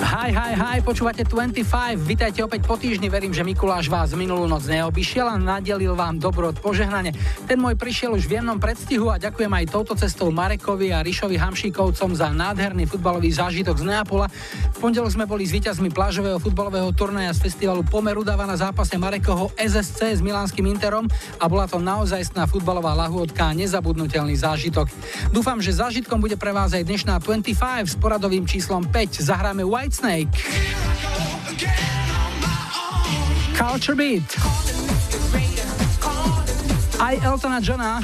[0.00, 1.60] Hi, hi, hi, počúvate 25.
[2.08, 3.12] Vítajte opäť po týždni.
[3.12, 7.12] Verím, že Mikuláš vás minulú noc neobyšiel a nadelil vám dobro od požehnania.
[7.44, 11.36] Ten môj prišiel už v jemnom predstihu a ďakujem aj touto cestou Marekovi a Rišovi
[11.36, 14.32] Hamšíkovcom za nádherný futbalový zážitok z Neapola.
[14.72, 19.52] V pondelok sme boli s víťazmi plážového futbalového turnaja z festivalu Pomerudava na zápase Marekoho
[19.60, 24.88] SSC s Milánskym Interom a bola to naozaj sná futbalová lahôdka a nezabudnutelný zážitok.
[25.28, 29.20] Dúfam, že zážitkom bude pre vás aj dnešná 25 s poradovým číslom 5.
[29.20, 30.44] Zahráme White Snake.
[33.56, 34.36] Culture Beat.
[36.98, 38.00] Aj Eltona Johna.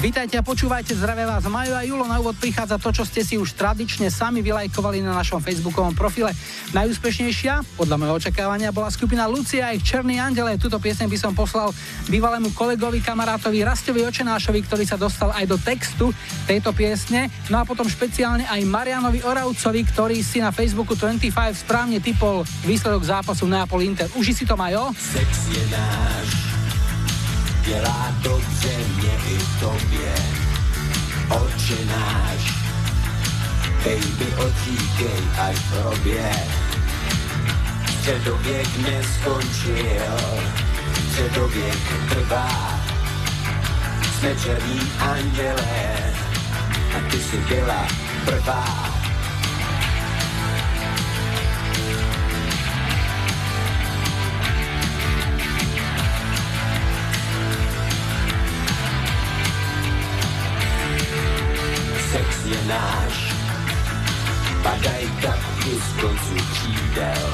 [0.00, 2.08] Vítajte a počúvajte, zdravé vás Majo a Julo.
[2.08, 6.32] Na úvod prichádza to, čo ste si už tradične sami vylajkovali na našom facebookovom profile.
[6.72, 10.56] Najúspešnejšia, podľa môjho očakávania, bola skupina Lucia a ich Černý andele.
[10.56, 11.76] Tuto piesň by som poslal
[12.08, 16.08] bývalému kolegovi, kamarátovi Rastovi Očenášovi, ktorý sa dostal aj do textu
[16.48, 17.28] tejto piesne.
[17.52, 23.04] No a potom špeciálne aj Marianovi Oravcovi, ktorý si na Facebooku 25 správne typol výsledok
[23.04, 24.08] zápasu Neapol Inter.
[24.16, 24.96] Uži si to, Majo?
[24.96, 26.61] Sex je náš
[27.64, 30.14] dělá dobře mě i tobě.
[31.28, 32.54] Oče náš,
[33.84, 36.32] baby odříkej až v hrobě.
[37.86, 40.16] Středověk neskončil,
[41.08, 42.80] středověk trvá.
[44.18, 45.96] Jsme černí andělé
[46.96, 47.86] a ty si byla
[48.24, 49.01] prvá.
[62.12, 63.14] Sex je náš.
[64.62, 67.28] Padaj kapky z koncu křídel,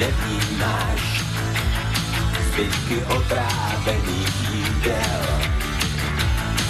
[0.00, 1.02] nevnímáš
[2.48, 5.24] zbytky otrávených jídel.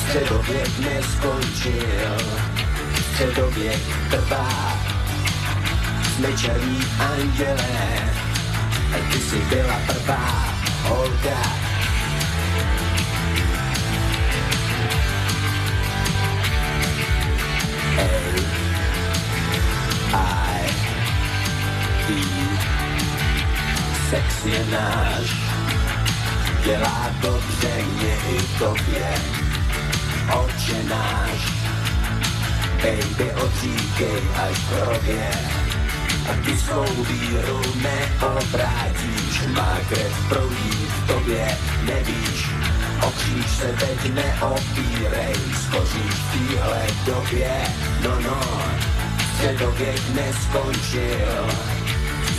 [0.02, 2.14] Středověk neskončil,
[3.12, 4.78] středověk trvá.
[6.02, 7.88] Jsme černí andělé,
[9.12, 11.40] ty si byla prvá holka,
[17.98, 18.00] I
[22.06, 22.12] D
[24.10, 25.36] Sex je náš
[26.64, 29.14] Dělá dobře mě i tobě
[30.34, 31.52] Oče náš
[32.82, 35.30] Baby odříkej až v hrobě
[36.30, 42.48] a ty svou víru neobrátíš, má krev proudí v tobě, nevíš,
[43.02, 47.50] o kříž se teď neopírej, skoříš v téhle době,
[48.02, 48.40] no no,
[49.34, 51.46] středověk neskončil,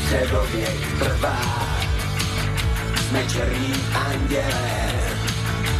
[0.04, 1.40] středověk trvá,
[3.08, 3.74] jsme černí
[4.10, 4.92] andělé,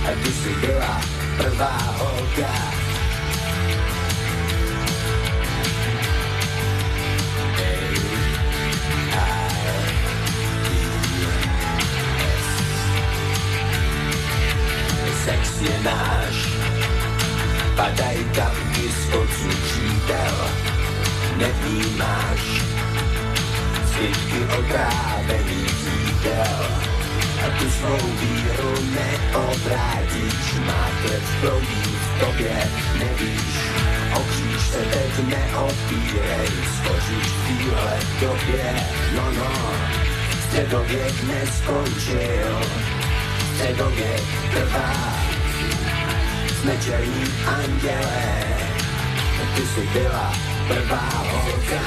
[0.08, 1.02] a ty si byla
[1.38, 2.85] prvá holka,
[15.26, 16.36] sex je náš.
[17.76, 20.38] Padaj kapky z kocu křídel,
[21.38, 22.44] nevnímáš
[23.90, 26.62] zbytky otrávených jídel.
[27.44, 32.56] A tu svou víru neobrátíš, má krev proudí v tobě,
[33.00, 33.56] nevíš.
[34.16, 38.66] O kříž se teď neopírej, skoříš v téhle době,
[39.16, 39.52] no no,
[40.48, 42.56] středověk neskončil,
[43.56, 44.24] středověk
[44.54, 44.94] trvá.
[46.62, 48.44] Jsme černí andělé,
[49.56, 50.34] ty jsi byla
[50.68, 51.82] prvá holka.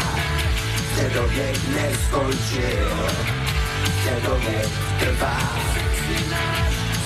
[0.93, 3.09] Středověk neskončil,
[4.01, 4.69] středověk
[4.99, 5.39] trvá.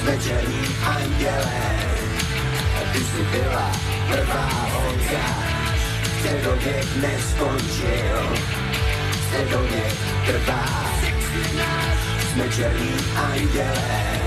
[0.00, 1.62] Jsme černí andělé,
[2.92, 3.72] ty jsi byla
[4.10, 5.26] prvá holka.
[6.18, 8.36] Středověk neskončil,
[9.26, 9.94] středověk
[10.26, 10.92] trvá.
[12.32, 14.21] Jsme černí andělé,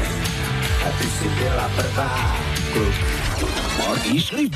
[0.86, 2.38] a ty si byla prvá
[2.74, 2.98] kluk.
[4.06, 4.50] Išli?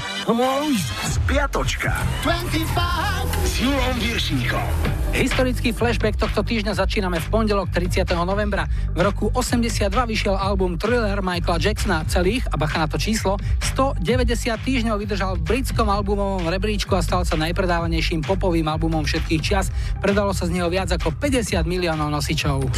[1.09, 1.89] Spiatočka
[2.21, 3.49] 25.
[3.49, 4.69] s Julom Viršíkom.
[5.09, 8.05] Historický flashback tohto týždňa začíname v pondelok 30.
[8.13, 8.69] novembra.
[8.93, 13.41] V roku 82 vyšiel album Thriller Michaela Jacksona celých, a bacha na to číslo,
[13.73, 19.73] 190 týždňov vydržal v britskom albumovom rebríčku a stal sa najpredávanejším popovým albumom všetkých čias.
[19.97, 22.69] Predalo sa z neho viac ako 50 miliónov nosičov.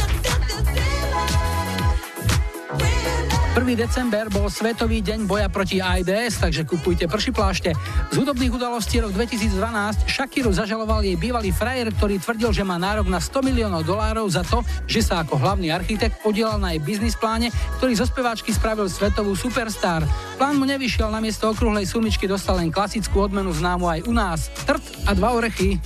[3.52, 3.68] 1.
[3.76, 7.76] december bol Svetový deň boja proti AIDS, takže kupujte prší plášte.
[8.08, 13.12] Z hudobných udalostí rok 2012 Shakiru zažaloval jej bývalý frajer, ktorý tvrdil, že má nárok
[13.12, 17.12] na 100 miliónov dolárov za to, že sa ako hlavný architekt podielal na jej biznis
[17.12, 20.00] pláne, ktorý zo speváčky spravil svetovú superstar.
[20.40, 24.48] Plán mu nevyšiel, namiesto okrúhlej sumičky dostal len klasickú odmenu známu aj u nás.
[24.64, 25.76] Trt a dva orechy.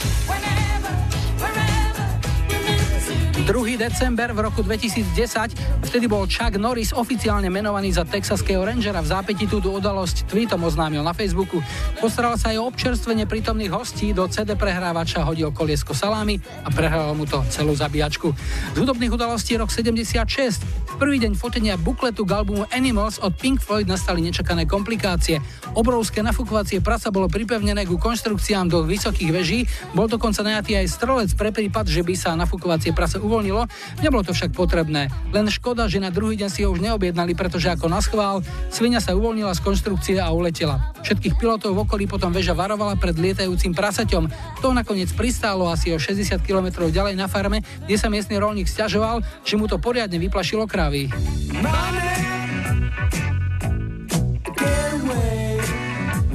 [3.47, 3.79] 2.
[3.79, 8.99] december v roku 2010, vtedy bol Chuck Norris oficiálne menovaný za texaského rangera.
[8.99, 11.63] V zápäti túto udalosť tweetom oznámil na Facebooku.
[12.03, 17.15] Postaral sa aj o občerstvenie prítomných hostí, do CD prehrávača hodil koliesko salámy a prehral
[17.15, 18.35] mu to celú zabíjačku.
[18.75, 20.67] Z hudobných udalostí rok 76.
[20.67, 25.39] V prvý deň fotenia bukletu k albumu Animals od Pink Floyd nastali nečakané komplikácie.
[25.79, 29.61] Obrovské nafúkovacie prasa bolo pripevnené ku konštrukciám do vysokých veží,
[29.95, 33.69] bol dokonca najatý aj strelec pre prípad, že by sa nafúkovacie prasa uvoľnilo uvoľnilo,
[34.00, 35.12] nebolo to však potrebné.
[35.29, 38.41] Len škoda, že na druhý deň si ho už neobjednali, pretože ako na schvál,
[38.73, 40.81] svinia sa uvoľnila z konštrukcie a uletela.
[41.05, 44.33] Všetkých pilotov v okolí potom väža varovala pred lietajúcim prasaťom.
[44.65, 49.21] To nakoniec pristálo asi o 60 km ďalej na farme, kde sa miestny rolník stiažoval,
[49.44, 51.12] že mu to poriadne vyplašilo kravy.
[51.61, 52.17] Money!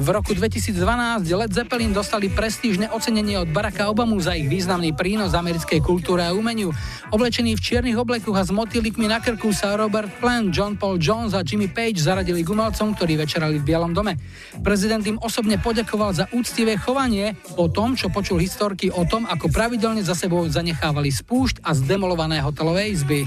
[0.02, 5.30] V roku 2012 Led Zeppelin dostali prestížne ocenenie od Baracka Obamu za ich významný prínos
[5.30, 6.74] americkej kultúre a umeniu.
[7.14, 11.38] Oblečený v čiernych oblekoch a s motýlikmi na krku sa Robert Plant, John Paul Jones
[11.38, 14.18] a Jimmy Page zaradili k umelcom, ktorí večerali v Bielom dome.
[14.66, 19.54] Prezident im osobne poďakoval za úctivé chovanie po tom, čo počul historky o tom, ako
[19.54, 23.22] pravidelne za sebou zanechávali spúšť a zdemolované hotelové izby.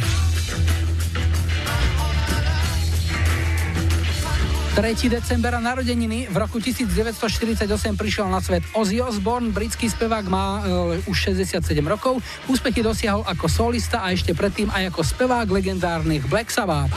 [4.75, 5.07] 3.
[5.07, 11.31] decembra narodeniny v roku 1948 prišiel na svet Ozzy Osbourne, britský spevák má uh, už
[11.31, 12.19] 67 rokov,
[12.51, 16.91] úspechy dosiahol ako solista a ešte predtým aj ako spevák legendárnych Black Sabbath.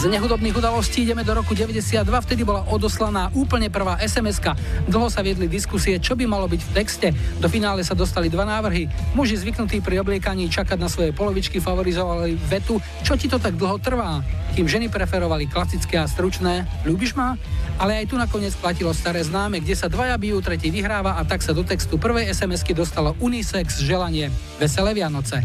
[0.00, 4.40] Z nehudobných udalostí ideme do roku 92, vtedy bola odoslaná úplne prvá sms
[4.88, 7.12] Dlho sa viedli diskusie, čo by malo byť v texte.
[7.36, 8.88] Do finále sa dostali dva návrhy.
[9.12, 13.76] Muži zvyknutí pri obliekaní čakať na svoje polovičky favorizovali vetu, čo ti to tak dlho
[13.76, 14.24] trvá.
[14.56, 17.36] Kým ženy preferovali klasické a stručné, ľúbiš ma?
[17.76, 21.44] Ale aj tu nakoniec platilo staré známe, kde sa dvaja bijú, tretí vyhráva a tak
[21.44, 24.32] sa do textu prvej SMS-ky dostalo unisex želanie.
[24.56, 25.44] Veselé Vianoce.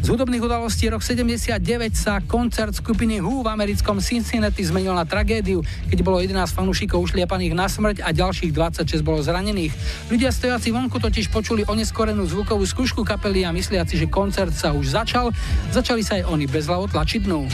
[0.00, 1.60] Z hudobných udalostí rok 79
[1.92, 5.60] sa koncert skupiny Who v americkom Cincinnati zmenil na tragédiu,
[5.92, 9.76] keď bolo 11 fanúšikov ušliepaných na smrť a ďalších 26 bolo zranených.
[10.08, 14.88] Ľudia stojaci vonku totiž počuli oneskorenú zvukovú skúšku kapely a mysliaci, že koncert sa už
[14.88, 15.36] začal,
[15.68, 17.44] začali sa aj oni bezľavo tlačiť dnu.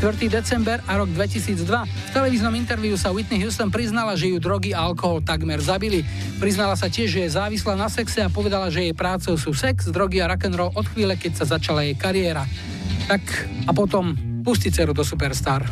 [0.00, 0.32] 4.
[0.32, 1.60] december a rok 2002.
[1.60, 6.08] V televíznom interviu sa Whitney Houston priznala, že ju drogy a alkohol takmer zabili.
[6.40, 9.92] Priznala sa tiež, že je závislá na sexe a povedala, že jej prácou sú sex,
[9.92, 12.48] drogy a rock'n'roll od chvíle, keď sa začala jej kariéra.
[13.12, 13.20] Tak
[13.68, 15.68] a potom pusti ceru do Superstar.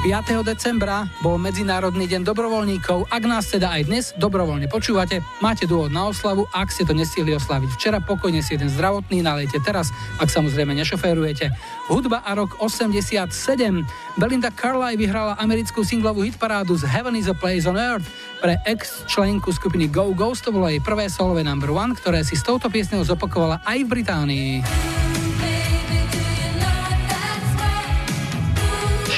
[0.00, 0.40] 5.
[0.48, 3.12] decembra bol Medzinárodný deň dobrovoľníkov.
[3.12, 6.48] Ak nás teda aj dnes dobrovoľne počúvate, máte dôvod na oslavu.
[6.56, 11.52] Ak ste to nestihli oslaviť včera, pokojne si jeden zdravotný nalejte teraz, ak samozrejme nešoférujete.
[11.92, 13.28] Hudba a rok 87.
[14.16, 18.08] Belinda Carlisle vyhrala americkú singlovú hitparádu z Heaven is a Place on Earth.
[18.40, 22.40] Pre ex členku skupiny Go Ghost to bolo jej prvé solové number one, ktoré si
[22.40, 24.52] s touto piesňou zopakovala aj v Británii.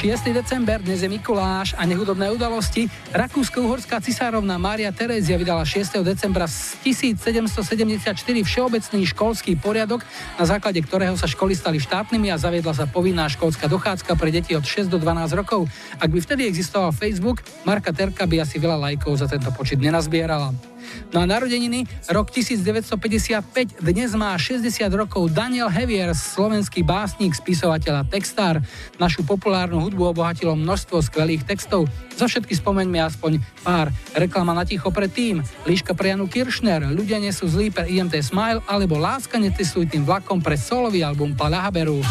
[0.03, 0.35] 6.
[0.35, 2.91] december, dnes je Mikuláš a nehudobné udalosti.
[3.15, 6.03] Rakúsko-uhorská cisárovna Mária Terézia vydala 6.
[6.03, 8.11] decembra 1774
[8.43, 10.03] všeobecný školský poriadok,
[10.35, 14.51] na základe ktorého sa školy stali štátnymi a zaviedla sa povinná školská dochádzka pre deti
[14.59, 15.71] od 6 do 12 rokov.
[15.95, 20.72] Ak by vtedy existoval Facebook, Marka Terka by asi veľa lajkov za tento počet nenazbierala.
[21.13, 28.07] No a narodeniny, rok 1955, dnes má 60 rokov Daniel Hevier, slovenský básnik, spisovateľ a
[28.07, 28.63] textár.
[28.97, 31.85] Našu populárnu hudbu obohatilo množstvo skvelých textov.
[32.13, 33.93] Za všetky spomeňme aspoň pár.
[34.13, 38.21] Reklama na ticho pre tým, Líška pre Janu Kiršner, Ľudia nie sú zlí pre IMT
[38.21, 42.01] Smile alebo Láska netestuj tým vlakom pre solový album Pala Haberu.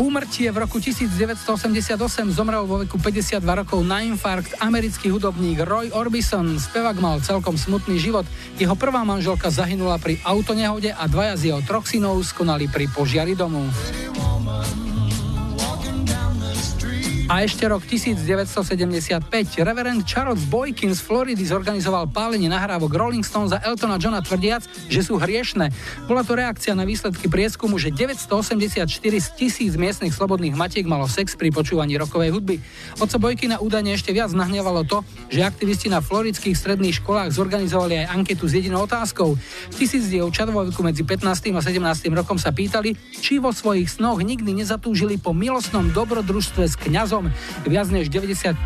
[0.00, 6.56] Úmrtie v roku 1988 zomrel vo veku 52 rokov na infarkt americký hudobník Roy Orbison.
[6.56, 8.24] Spevak mal celkom smutný život.
[8.56, 13.36] Jeho prvá manželka zahynula pri autonehode a dvaja z jeho troch synov skonali pri požiari
[13.36, 13.68] domu.
[17.30, 19.22] A ešte rok 1975
[19.62, 24.98] reverend Charles Boykin z Floridy zorganizoval pálenie nahrávok Rolling Stones a Eltona Johna tvrdiac, že
[25.06, 25.70] sú hriešne.
[26.10, 31.38] Bola to reakcia na výsledky prieskumu, že 984 z tisíc miestnych slobodných matiek malo sex
[31.38, 32.58] pri počúvaní rokovej hudby.
[32.98, 38.10] Oco Bojkina údajne ešte viac nahnevalo to, že aktivisti na floridských stredných školách zorganizovali aj
[38.10, 39.38] anketu s jedinou otázkou.
[39.70, 41.30] Tisíc dievčat vo veku medzi 15.
[41.54, 42.10] a 17.
[42.10, 47.19] rokom sa pýtali, či vo svojich snoch nikdy nezatúžili po milostnom dobrodružstve s kňazom.
[47.68, 48.64] Viac než 95%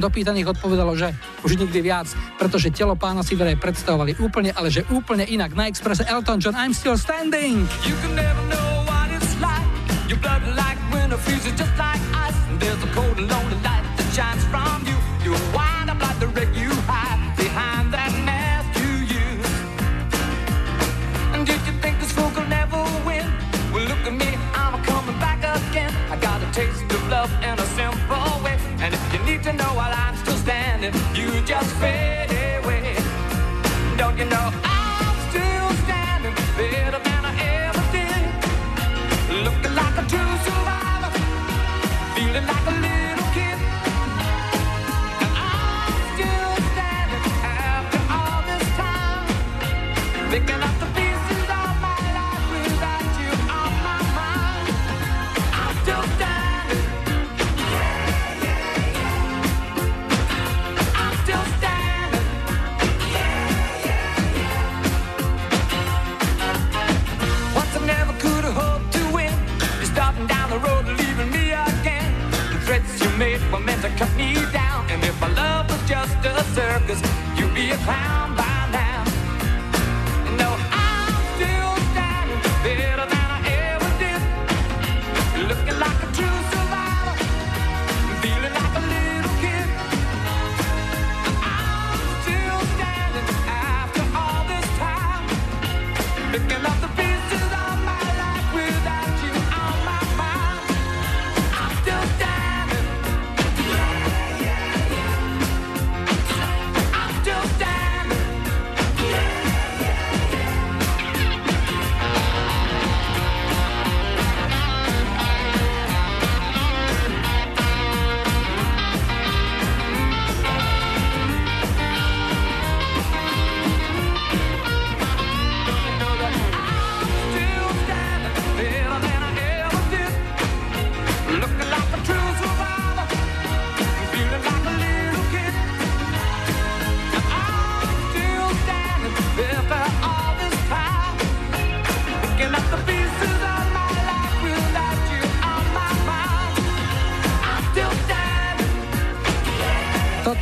[0.00, 1.12] dopýtaných odpovedalo, že
[1.44, 2.08] už nikdy viac,
[2.40, 5.52] pretože telo pána si verej predstavovali úplne, ale že úplne inak.
[5.52, 7.66] Na Expresse Elton John, I'm still standing.
[7.84, 9.68] You can never know what it's like.
[10.08, 11.52] Your blood like winter freezes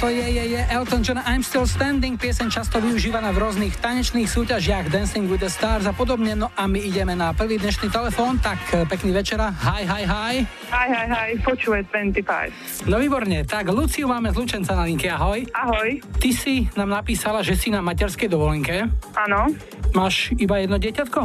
[0.09, 4.25] Toto je, je, je Elton John I'm Still Standing, pieseň často využívaná v rôznych tanečných
[4.25, 6.33] súťažiach Dancing with the Stars a podobne.
[6.33, 9.53] No a my ideme na prvý dnešný telefón, tak eh, pekný večera.
[9.53, 10.35] Hi, hi, hi.
[10.73, 12.88] Hi, hi, hi, počuje 25.
[12.88, 15.45] No výborne, tak Luciu máme z Lučenca na linke, ahoj.
[15.53, 18.88] Ahoj, Ty si nám napísala, že si na materskej dovolenke.
[19.12, 19.53] áno,
[19.93, 21.21] Máš iba jedno dieťatko?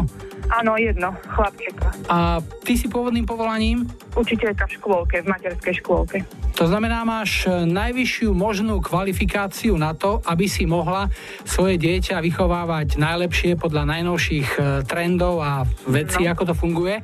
[0.60, 1.88] áno, jedno, chlapčeka.
[2.12, 3.88] A ty si pôvodným povolaním?
[4.12, 6.42] Učiteľka v škôlke, v materskej škôlke.
[6.53, 11.10] To znamená, máš e, najvyššiu možnú kvalifikáciu na to, aby si mohla
[11.43, 16.31] svoje dieťa vychovávať najlepšie podľa najnovších e, trendov a vecí, No.
[16.38, 17.01] ako to funguje.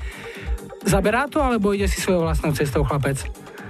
[0.86, 3.26] Zaberá to, alebo ide si svojou vlastnou cestou chlapec?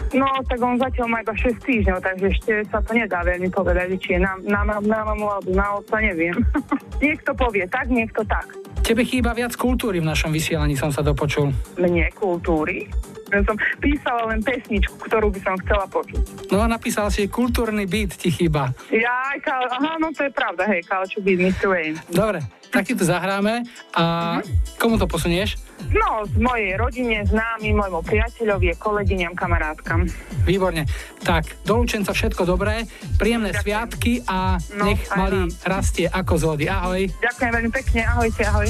[0.09, 3.93] No, tak on zatiaľ má iba 6 týždňov, takže ešte sa to nedá veľmi povedať,
[4.01, 6.33] či je na, na, na, na mamu alebo na otca, neviem.
[7.05, 8.50] niekto povie tak, niekto tak.
[8.81, 11.53] Tebe chýba viac kultúry v našom vysielaní, som sa dopočul.
[11.77, 12.89] Mne kultúry.
[13.29, 16.50] Ja som písala len pesničku, ktorú by som chcela počuť.
[16.50, 18.74] No a napísal si, kultúrny beat ti chýba.
[18.89, 21.65] Ja, Kal, aha, no to je pravda, hej, Kalču byť Mr.
[21.69, 21.98] Wayne.
[22.09, 22.41] Dobre,
[22.74, 24.38] tak ti to zahráme a
[24.81, 25.62] komu to posunieš?
[25.89, 30.05] No, z mojej rodine, známy, môjmu priateľovi, kolegyňam, kamarátkam.
[30.43, 30.86] Výborne.
[31.24, 32.83] Tak, do Lučenca všetko dobré,
[33.15, 36.65] príjemné sviatky a No, nech malý rastie ako z vody.
[36.67, 37.07] Ahoj.
[37.21, 38.67] Ďakujem veľmi pekne, ahojte, ahoj.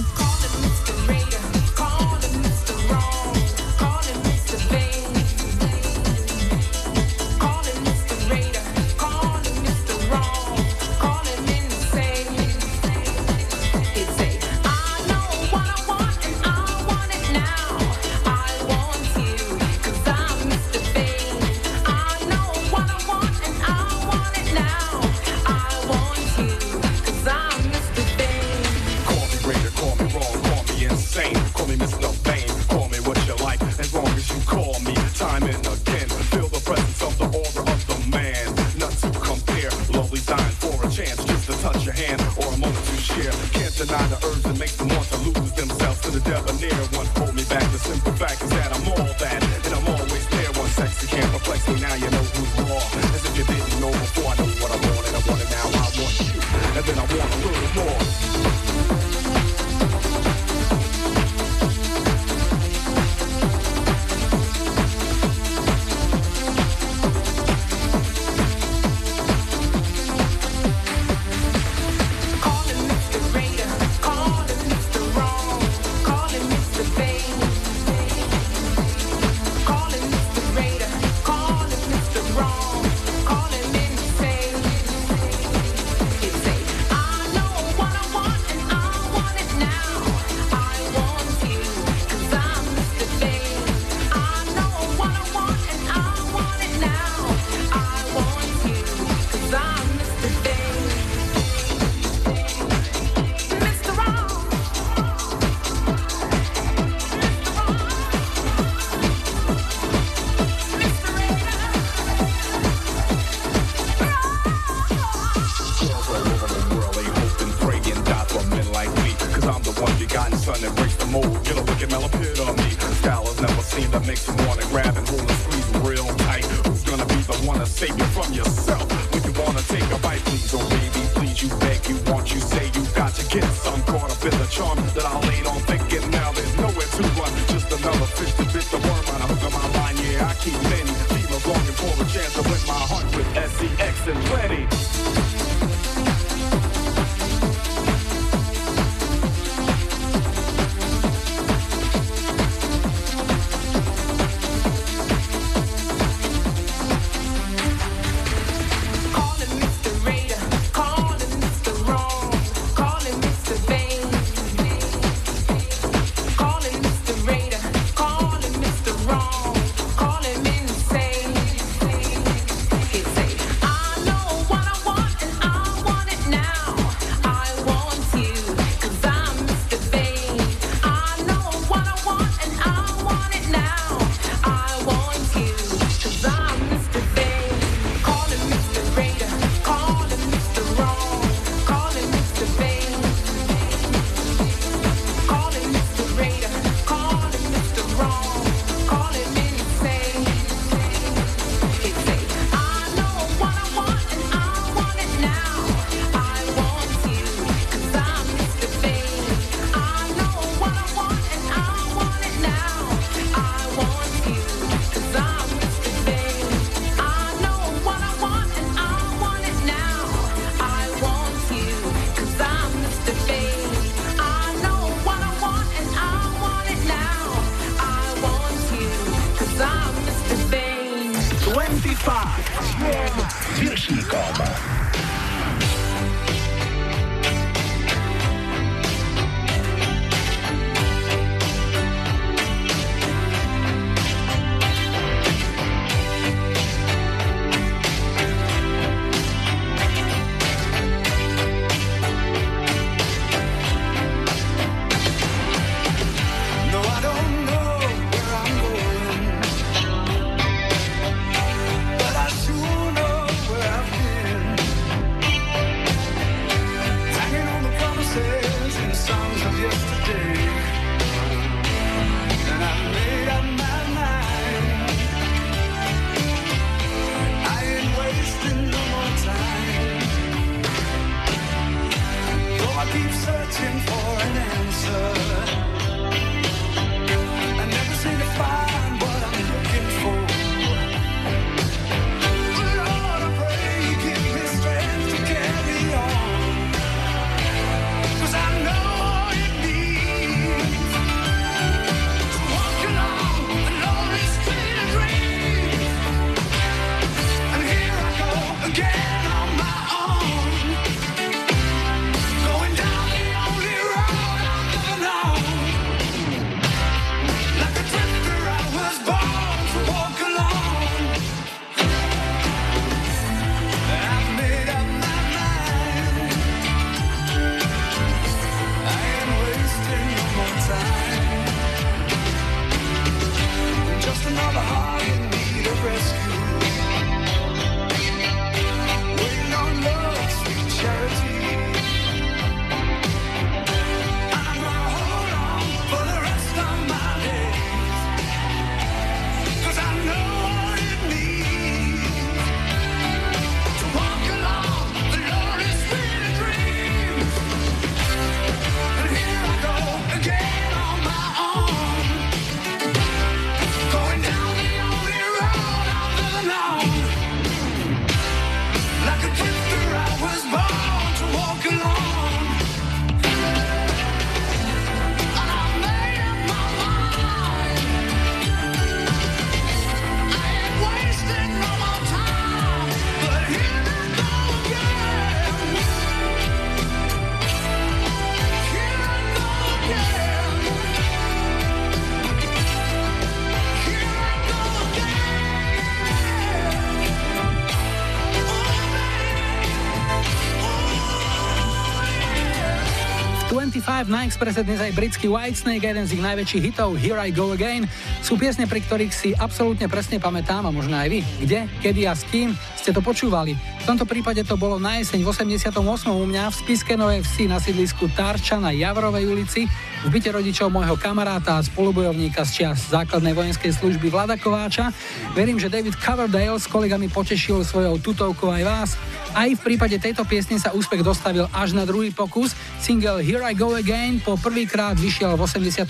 [404.09, 407.89] Na Expresse dnes aj britský Whitesnake, jeden z ich najväčších hitov Here I Go Again.
[408.21, 411.19] Sú piesne, pri ktorých si absolútne presne pamätám a možno aj vy.
[411.41, 413.57] Kde, kedy a s kým ste to počúvali.
[413.57, 415.81] V tomto prípade to bolo na jeseň v 88.
[416.13, 419.65] u mňa v Spiske Nové Vsi na sídlisku Tarča na Javrovej ulici
[419.99, 424.95] v byte rodičov môjho kamaráta a spolubojovníka z čias základnej vojenskej služby Vlada Kováča.
[425.35, 428.89] Verím, že David Coverdale s kolegami potešil svojou tutovkou aj vás.
[429.35, 432.55] Aj v prípade tejto piesne sa úspech dostavil až na druhý pokus.
[432.79, 435.85] Single Here I Go Again po prvýkrát vyšiel v 82.,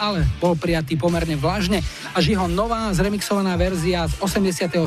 [0.00, 1.84] ale bol prijatý pomerne vlažne.
[2.16, 4.80] Až jeho nová zremixovaná verzia z 87.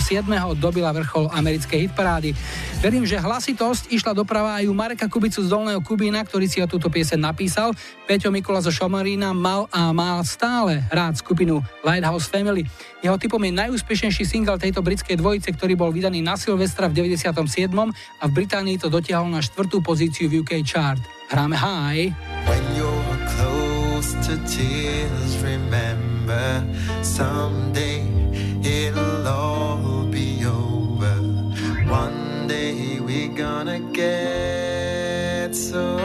[0.57, 2.33] dobila vrchol americkej hitparády.
[2.81, 6.67] Verím, že hlasitosť išla doprava aj u Mareka Kubicu z Dolného Kubína, ktorý si o
[6.67, 7.71] túto piesen napísal.
[8.05, 12.63] Peťo Mikula zo Šomarína mal a má stále rád skupinu Lighthouse Family.
[13.03, 17.35] Jeho typom je najúspešnejší single tejto britskej dvojice, ktorý bol vydaný na Silvestra v 97.
[17.67, 21.03] a v Británii to dotiahol na štvrtú pozíciu v UK chart.
[21.27, 22.15] Hráme High.
[22.47, 26.63] When you're close to tears, remember
[27.03, 28.07] someday
[28.63, 31.11] it'll all be over.
[31.91, 35.99] One day we're gonna get so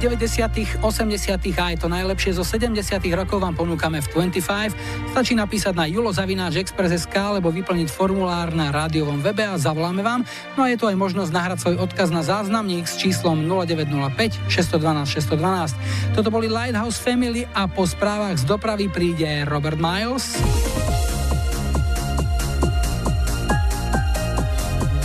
[0.00, 1.60] hity 90., 80.
[1.60, 2.72] a aj to najlepšie zo 70.
[3.12, 4.72] rokov vám ponúkame v 25.
[5.12, 10.24] Stačí napísať na julozavináčexpress.sk alebo vyplniť formulár na rádiovom webe a zavoláme vám.
[10.56, 15.36] No a je tu aj možnosť nahrať svoj odkaz na záznamník s číslom 0905 612
[15.36, 16.16] 612.
[16.16, 20.40] Toto boli Lighthouse Family a po správach z dopravy príde Robert Miles.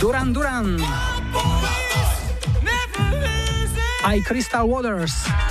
[0.00, 1.15] Duran Duran.
[4.06, 5.45] aj Crystal Waters.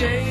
[0.00, 0.29] shade.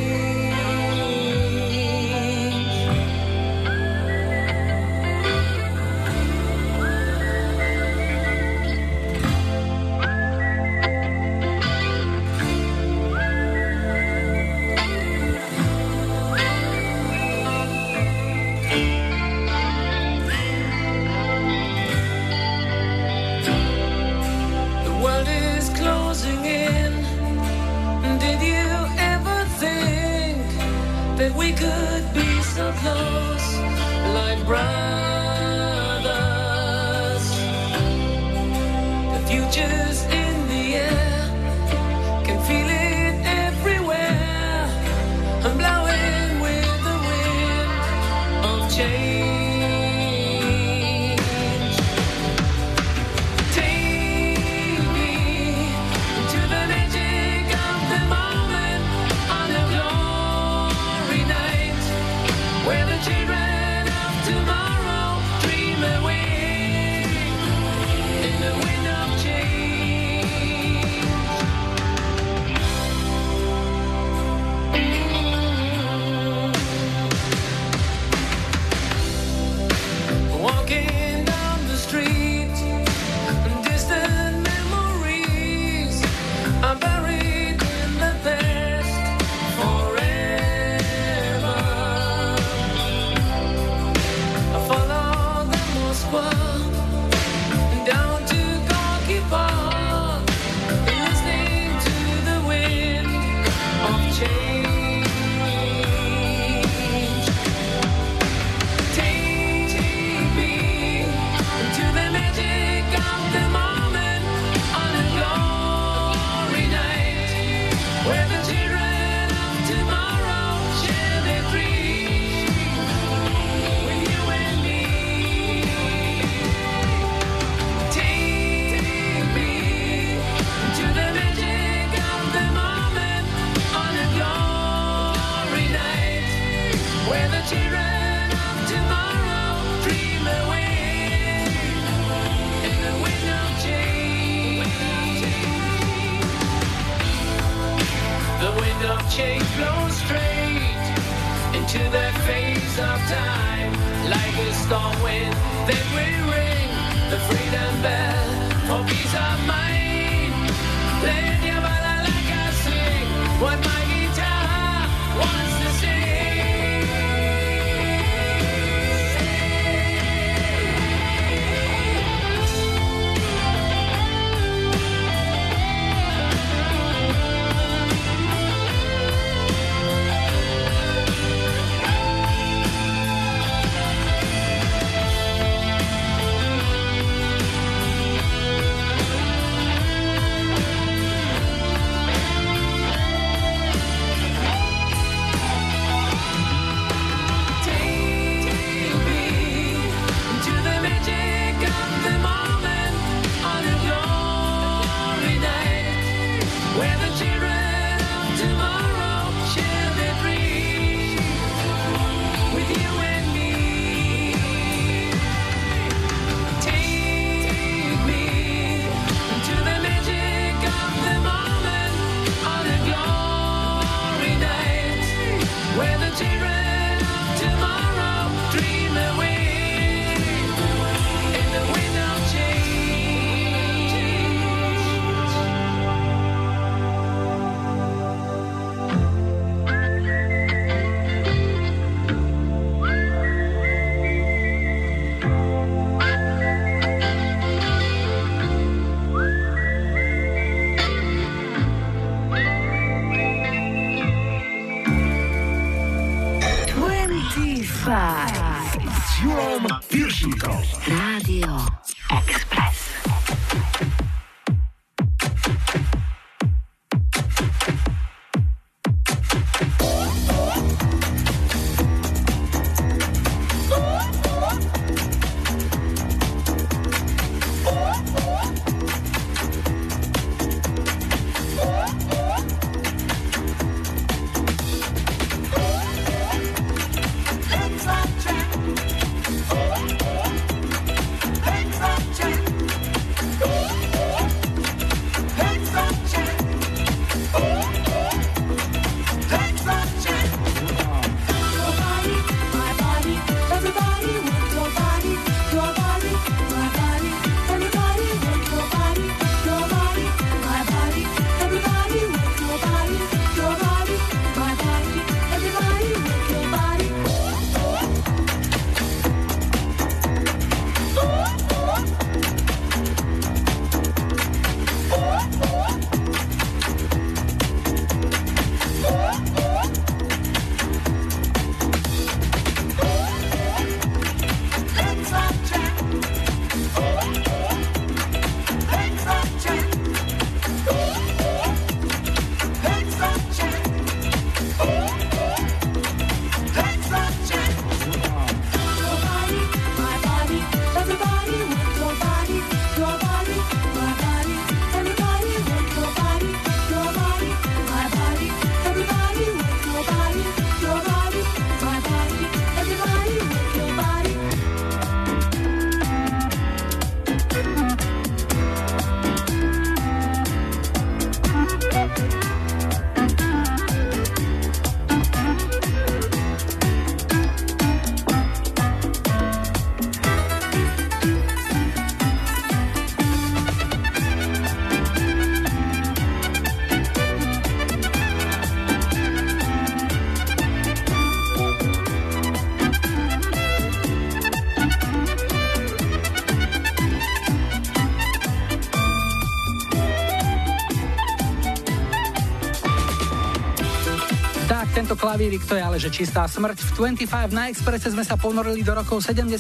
[405.00, 406.60] Klavírik, to je ale že čistá smrť.
[406.76, 409.32] V 25 na Expresse sme sa ponorili do rokov 70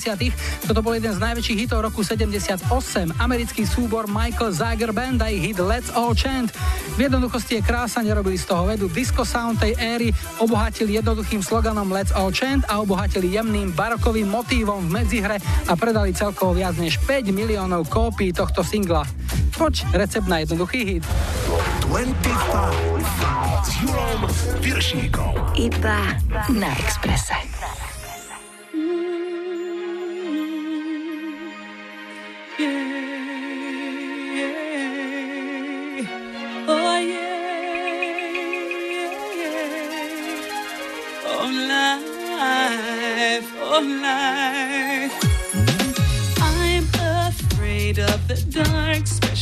[0.63, 2.63] Toto bol jeden z najväčších hitov roku 78.
[3.19, 6.55] Americký súbor Michael Zager Band a ich hit Let's All Chant.
[6.95, 8.87] V jednoduchosti je krása, nerobili z toho vedu.
[8.87, 14.87] Disco sound tej éry obohatili jednoduchým sloganom Let's All Chant a obohatili jemným barokovým motívom
[14.87, 15.37] v medzihre
[15.67, 19.03] a predali celkovo viac než 5 miliónov kópií tohto singla.
[19.59, 21.03] Poď, recept na jednoduchý hit.
[21.79, 22.23] 25
[23.63, 24.27] s Julom
[24.63, 25.35] Piršíkom.
[25.59, 26.15] Iba
[26.55, 27.35] na Exprese.
[36.67, 36.99] Oh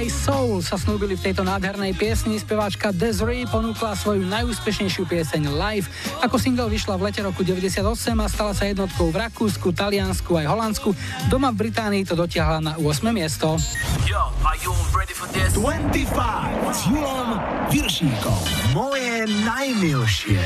[0.00, 2.40] Aj Soul sa snúbili v tejto nádhernej piesni.
[2.40, 5.92] Speváčka Desiree ponúkla svoju najúspešnejšiu pieseň live.
[6.24, 7.84] Ako single vyšla v lete roku 98
[8.16, 10.96] a stala sa jednotkou v Rakúsku, Taliansku aj Holandsku.
[11.28, 13.12] Doma v Británii to dotiahla na 8.
[13.12, 13.60] miesto.
[14.08, 15.52] Yo, are you ready for this?
[15.52, 16.08] 25
[16.72, 17.36] s Julom.
[18.72, 20.40] Moje najmilšie.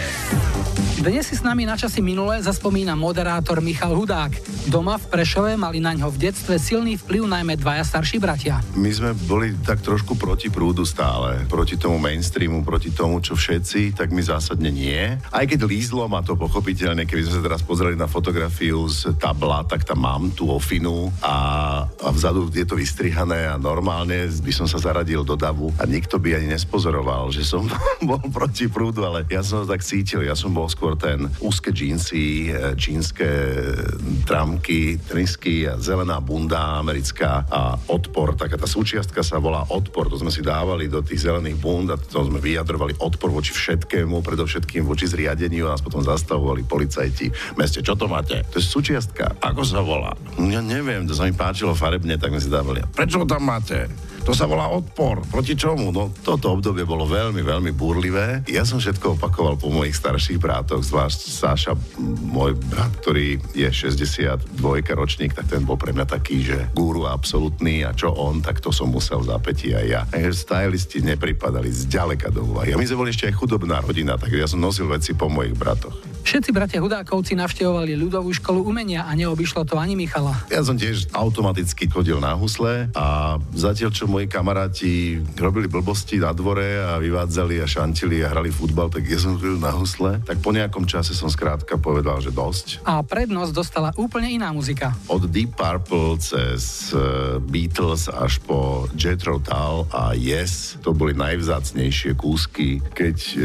[0.95, 4.31] Dnes si s nami na časy minulé zaspomína moderátor Michal Hudák.
[4.71, 8.63] Doma v Prešove mali na ňo v detstve silný vplyv najmä dvaja starší bratia.
[8.79, 13.99] My sme boli tak trošku proti prúdu stále, proti tomu mainstreamu, proti tomu, čo všetci,
[13.99, 15.19] tak my zásadne nie.
[15.35, 19.67] Aj keď lízlo ma to pochopiteľne, keby sme sa teraz pozreli na fotografiu z tabla,
[19.67, 21.37] tak tam mám tú ofinu a,
[21.91, 26.23] a vzadu je to vystrihané a normálne by som sa zaradil do davu a nikto
[26.23, 27.67] by ani nespozoroval, že som
[28.09, 31.73] bol proti prúdu, ale ja som to tak cítil, ja som bol skôr ten úzke
[31.73, 33.29] džínsy, e, čínske
[34.29, 40.29] tramky, trisky zelená bunda americká a odpor, taká tá súčiastka sa volá odpor, to sme
[40.29, 45.09] si dávali do tých zelených bund a to sme vyjadrovali odpor voči všetkému, predovšetkým voči
[45.09, 48.45] zriadeniu a nás potom zastavovali policajti v meste, čo to máte?
[48.55, 50.15] To je súčiastka, ako sa volá?
[50.39, 52.81] Ja neviem, to sa mi páčilo farebne, tak sme si dávali.
[52.95, 53.91] Prečo tam máte?
[54.25, 55.21] To sa volá odpor.
[55.29, 55.93] Proti čomu?
[55.93, 58.41] No toto obdobie bolo veľmi, veľmi búrlivé.
[58.49, 61.73] Ja som všetko opakoval po mojich starších brátoch, zvlášť Sáša,
[62.25, 64.57] môj brat, ktorý je 62
[64.97, 68.73] ročník, tak ten bol pre mňa taký, že guru absolútny a čo on, tak to
[68.73, 70.03] som musel zapäť aj ja.
[70.09, 72.73] Takže stylisti nepripadali zďaleka do úvahy.
[72.73, 75.53] A my sme boli ešte aj chudobná rodina, takže ja som nosil veci po mojich
[75.53, 76.15] bratoch.
[76.25, 80.33] Všetci bratia Hudákovci navštevovali ľudovú školu umenia a neobyšlo to ani Michala.
[80.49, 86.31] Ja som tiež automaticky chodil na husle a zatiaľ, čo moji kamaráti robili blbosti na
[86.31, 90.23] dvore a vyvádzali a šantili a hrali futbal, tak ja som chodil na husle.
[90.23, 92.87] Tak po nejakom čase som skrátka povedal, že dosť.
[92.87, 94.95] A prednosť dostala úplne iná muzika.
[95.11, 102.15] Od Deep Purple cez eh, Beatles až po Jethro Tull a Yes, to boli najvzácnejšie
[102.15, 103.39] kúsky, keď e,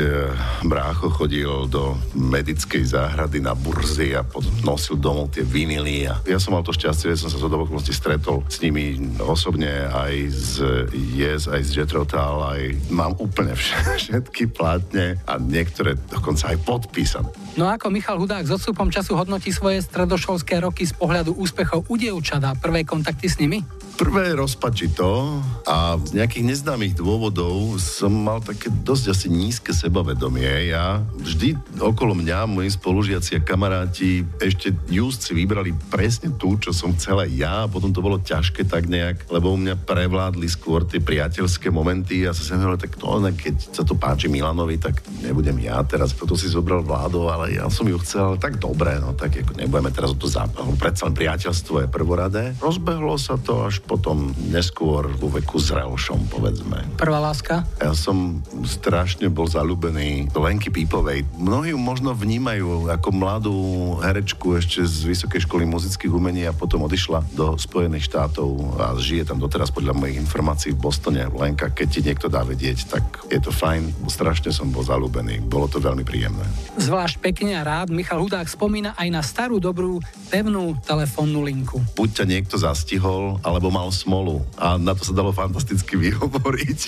[0.67, 6.37] brácho chodil do medickej záhrady na burzy a potom nosil domov tie vinily a ja
[6.37, 10.13] som mal to šťastie, že som sa zo okolností stretol s nimi osobne aj
[10.59, 16.51] z Yes, aj z Jethro Tull, aj mám úplne vš- všetky plátne a niektoré dokonca
[16.51, 17.31] aj podpísané.
[17.59, 21.99] No ako Michal Hudák s odstupom času hodnotí svoje stredoškolské roky z pohľadu úspechov u
[21.99, 23.59] dievčat a prvé kontakty s nimi?
[23.99, 30.71] Prvé rozpačito a z nejakých neznámych dôvodov som mal také dosť asi nízke sebavedomie.
[30.71, 36.95] Ja vždy okolo mňa, moji spolužiaci a kamaráti ešte just vybrali presne tú, čo som
[36.95, 40.87] chcel aj ja a potom to bolo ťažké tak nejak, lebo u mňa prevládli skôr
[40.87, 45.03] tie priateľské momenty a sa sem hovoril, tak to, keď sa to páči Milanovi, tak
[45.19, 49.17] nebudem ja teraz, toto si zobral vládu, ale ja som ju chcel, tak dobre, no
[49.17, 50.77] tak ako nebudeme teraz o to zápalu.
[50.77, 52.43] Predsa len priateľstvo je prvoradé.
[52.61, 56.85] Rozbehlo sa to až potom neskôr vo veku zrelšom, povedzme.
[56.95, 57.65] Prvá láska?
[57.81, 61.25] Ja som strašne bol zalúbený do Lenky Pípovej.
[61.37, 63.57] Mnohí ju možno vnímajú ako mladú
[64.01, 69.29] herečku ešte z Vysokej školy muzických umení a potom odišla do Spojených štátov a žije
[69.29, 71.21] tam doteraz podľa mojich informácií v Bostone.
[71.29, 74.09] Lenka, keď ti niekto dá vedieť, tak je to fajn.
[74.09, 75.45] Strašne som bol zalúbený.
[75.45, 76.43] Bolo to veľmi príjemné.
[76.81, 80.01] Zvlášť pekne a rád Michal Hudák spomína aj na starú dobrú
[80.33, 81.77] pevnú telefónnu linku.
[81.93, 84.41] buď ťa niekto zastihol, alebo mal smolu.
[84.57, 86.79] A na to sa dalo fantasticky vyhovoriť.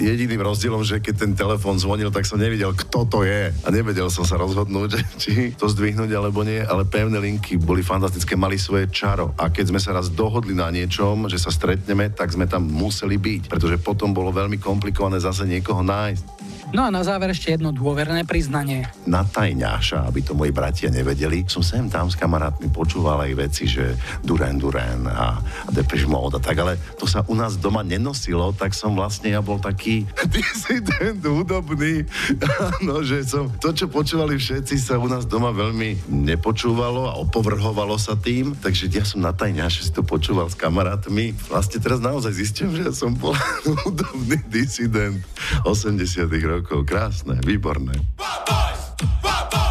[0.00, 3.52] Jediným rozdielom, že keď ten telefón zvonil, tak som nevidel, kto to je.
[3.52, 8.32] A nevedel som sa rozhodnúť, či to zdvihnúť alebo nie, ale pevné linky boli fantastické,
[8.40, 9.36] mali svoje čaro.
[9.36, 13.20] A keď sme sa raz dohodli na niečom, že sa stretneme, tak sme tam museli
[13.20, 16.41] byť, pretože potom bolo veľmi komplikované zase niekoho nájsť.
[16.72, 18.88] No a na záver ešte jedno dôverné priznanie.
[19.04, 21.44] na tajňáša, aby to moji bratia nevedeli.
[21.44, 23.92] Som sem tam s kamarátmi počúval aj veci, že
[24.24, 28.56] Duran Duran a, a Depeche Mode a tak, ale to sa u nás doma nenosilo,
[28.56, 32.08] tak som vlastne ja bol taký disident hudobný.
[32.88, 38.00] no, že som, to, čo počúvali všetci, sa u nás doma veľmi nepočúvalo a opovrhovalo
[38.00, 41.36] sa tým, takže ja som na tajňáše si to počúval s kamarátmi.
[41.52, 43.36] Vlastne teraz naozaj zistím, že som bol
[43.84, 45.20] hudobný disident
[45.68, 46.61] 80 rokov.
[46.62, 47.92] Krásne, výborné.
[49.22, 49.61] Wild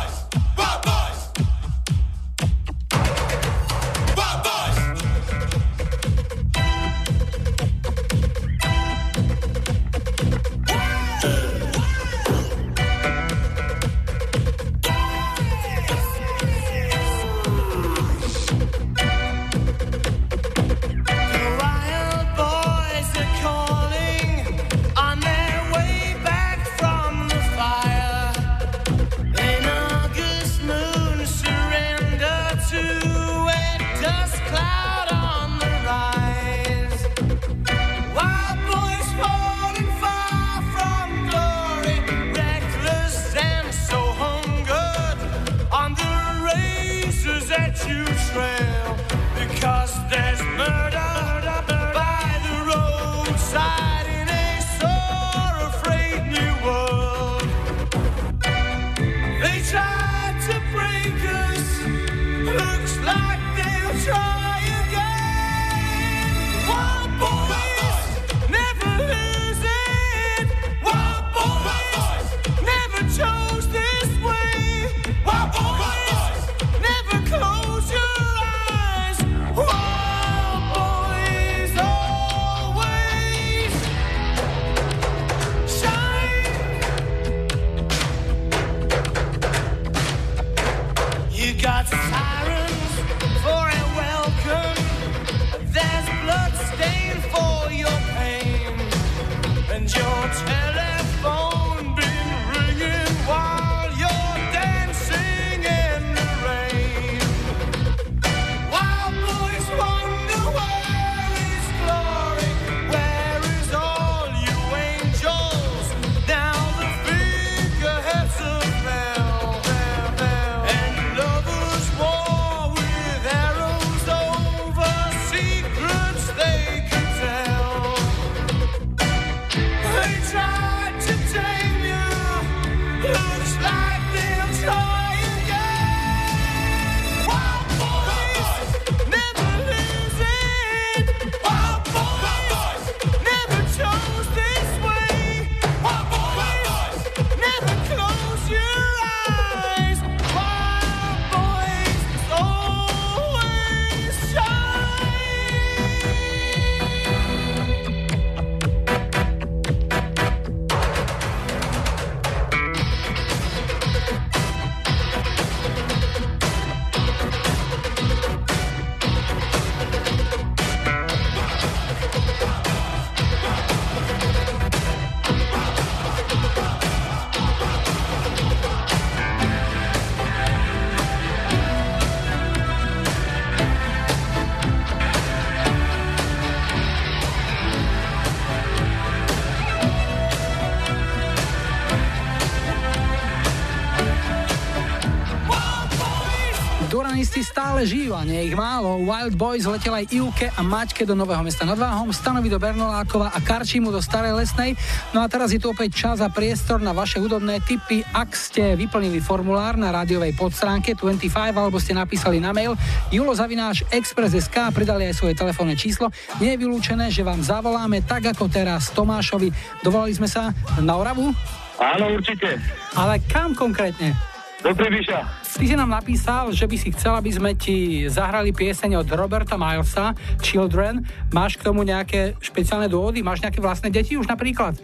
[198.22, 199.02] a nie ich málo.
[199.02, 203.34] Wild Boys letel aj Ivke a Maťke do Nového mesta nad Váhom, Stanovi do Bernolákova
[203.34, 204.78] a Karčimu do Starej Lesnej.
[205.10, 208.06] No a teraz je tu opäť čas a priestor na vaše hudobné tipy.
[208.14, 212.78] Ak ste vyplnili formulár na rádiovej podstránke 25 alebo ste napísali na mail
[213.10, 218.06] Julo Zavináš Express.sk a pridali aj svoje telefónne číslo, nie je vylúčené, že vám zavoláme
[218.06, 219.50] tak ako teraz Tomášovi.
[219.82, 221.34] Dovolali sme sa na Oravu?
[221.82, 222.62] Áno, určite.
[222.94, 224.31] Ale kam konkrétne?
[224.62, 225.20] Do Trebiša.
[225.58, 229.58] Ty si nám napísal, že by si chcel, aby sme ti zahrali pieseň od Roberta
[229.58, 231.02] Milesa, Children.
[231.34, 233.26] Máš k tomu nejaké špeciálne dôvody?
[233.26, 234.78] Máš nejaké vlastné deti už napríklad?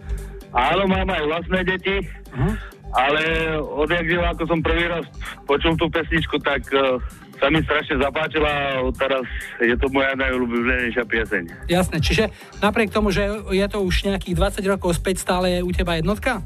[0.50, 2.54] Áno, mám aj vlastné deti, uh-huh.
[2.90, 3.22] ale
[3.62, 5.06] odjak ako som prvý raz
[5.46, 6.98] počul tú pesničku, tak uh,
[7.38, 9.22] sa mi strašne zapáčila a teraz
[9.62, 11.42] je to moja najobľúbenejšia pieseň.
[11.70, 12.24] Jasné, čiže
[12.58, 16.42] napriek tomu, že je to už nejakých 20 rokov späť, stále je u teba jednotka?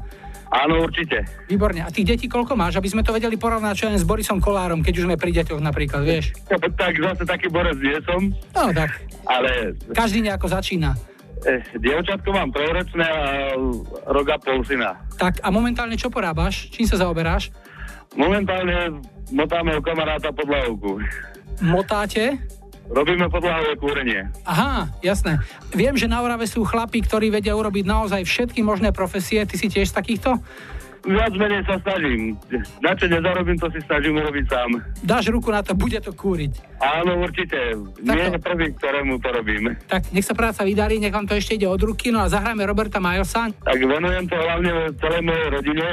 [0.53, 1.25] Áno, určite.
[1.49, 1.81] Výborne.
[1.81, 4.85] A tých detí koľko máš, aby sme to vedeli porovnať čo len s Borisom Kolárom,
[4.85, 6.37] keď už sme pri deťoch napríklad, vieš?
[6.77, 8.29] tak zase taký borec nie som.
[8.53, 9.01] No tak.
[9.25, 9.73] Ale...
[9.97, 10.93] Každý nejako začína.
[11.43, 13.23] Eh, dievčatko mám trojročné a
[14.13, 14.95] rok a pol syna.
[15.19, 16.71] Tak a momentálne čo porábaš?
[16.71, 17.51] Čím sa zaoberáš?
[18.15, 21.01] Momentálne motáme u kamaráta podlahovku.
[21.59, 22.39] Motáte?
[22.91, 24.27] Robíme podlahové kúrenie.
[24.43, 25.39] Aha, jasné.
[25.71, 29.47] Viem, že na Orave sú chlapí, ktorí vedia urobiť naozaj všetky možné profesie.
[29.47, 30.37] Ty si tiež z takýchto?
[31.03, 32.39] Viac menej sa snažím.
[32.79, 34.79] Na čo nezarobím, to si snažím urobiť sám.
[35.03, 36.79] Dáš ruku na to, bude to kúriť.
[36.79, 37.75] Áno, určite.
[37.99, 39.75] Nie je prvý, ktorému to robím.
[39.91, 42.63] Tak nech sa práca vydarí, nech vám to ešte ide od ruky, no a zahráme
[42.63, 43.51] Roberta Milesa.
[43.51, 44.71] Tak venujem to hlavne
[45.03, 45.87] celej mojej rodine,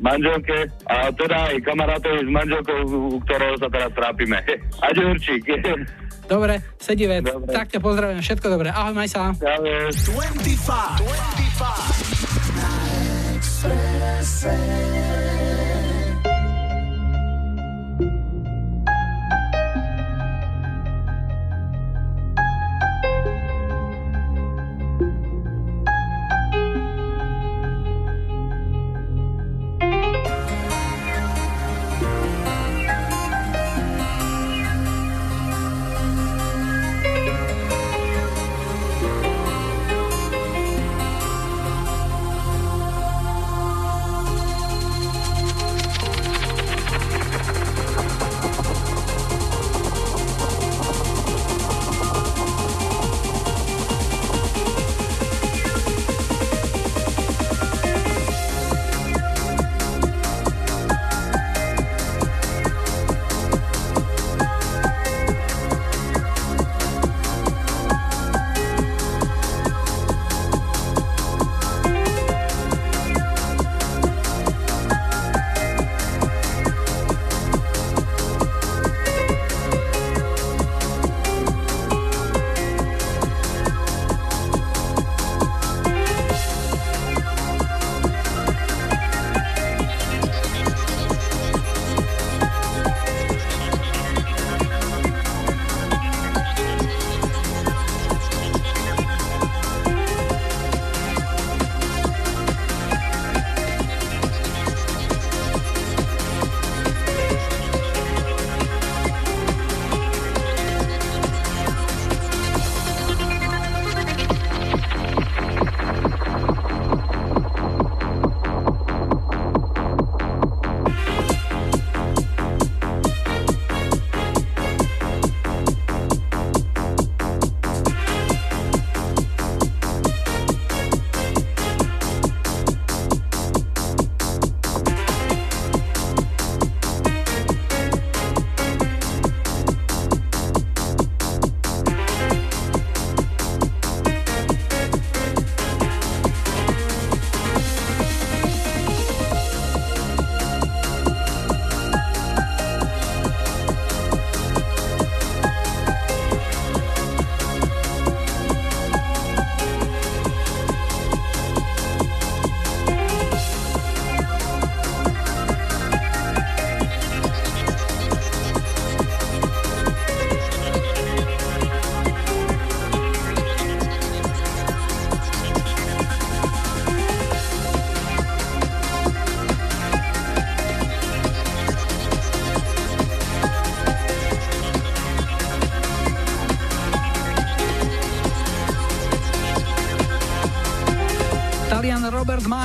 [0.00, 0.56] manželke
[0.88, 4.40] a teda aj kamarátovi s manželkou, u ktorého sa teraz trápime.
[4.84, 5.44] A Ďurčík.
[6.24, 7.20] Dobre, sedí vec.
[7.20, 7.52] Dobre.
[7.52, 8.72] Tak ťa pozdravujem, všetko dobré.
[8.72, 9.36] Ahoj, maj sa.
[9.36, 10.00] 25.
[11.04, 12.23] 25.
[13.64, 15.23] say, say.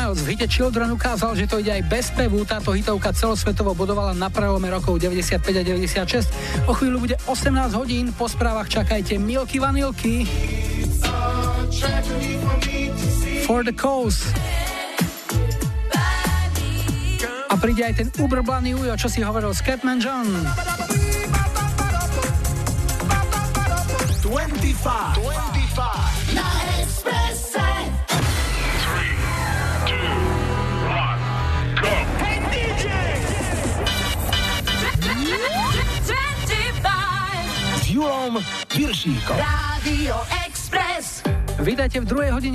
[0.10, 2.42] Miles v hite Children ukázal, že to ide aj bez pevu.
[2.42, 6.66] Táto hitovka celosvetovo bodovala na prelome rokov 95 a 96.
[6.66, 10.26] O chvíľu bude 18 hodín, po správach čakajte Milky Vanilky.
[13.46, 14.34] For the Coast.
[17.46, 20.26] A príde aj ten ubrblaný Ujo, čo si hovoril Scatman John.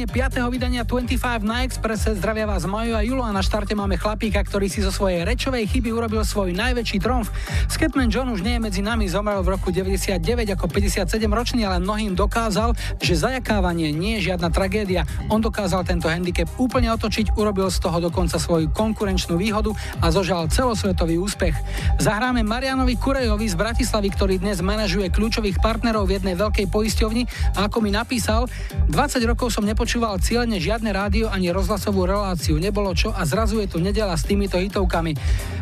[0.04, 0.52] Hodine 5.
[0.52, 2.12] vydania 25 na Expresse.
[2.12, 5.64] Zdravia vás Majo a Julo a na štarte máme chlapíka, ktorý si zo svojej rečovej
[5.64, 7.32] chyby urobil svoj najväčší tromf.
[7.72, 10.20] Skatman John už nie je medzi nami, zomrel v roku 99
[10.52, 15.08] ako 57 ročný, ale mnohým dokázal, že zajakávanie nie je žiadna tragédia.
[15.32, 19.72] On dokázal tento handicap úplne otočiť, urobil z toho dokonca svoju konkurenčnú výhodu
[20.04, 21.56] a zožal celosvetový úspech.
[21.94, 27.22] Zahráme Marianovi Kurejovi z Bratislavy, ktorý dnes manažuje kľúčových partnerov v jednej veľkej poisťovni
[27.54, 28.50] a ako mi napísal,
[28.90, 33.70] 20 rokov som nepočúval cieľne žiadne rádio ani rozhlasovú reláciu, nebolo čo a zrazu je
[33.70, 35.14] tu nedela s týmito hitovkami.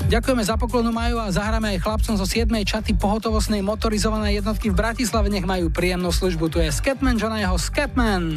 [0.08, 2.48] Ďakujeme za poklonu Maju a zahráme aj chlapcom zo 7.
[2.64, 6.48] čaty pohotovostnej motorizovanej jednotky v Bratislave, nech majú príjemnú službu.
[6.48, 8.36] Tu je Scatman John a jeho Scatman.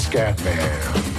[0.00, 1.09] Scat man.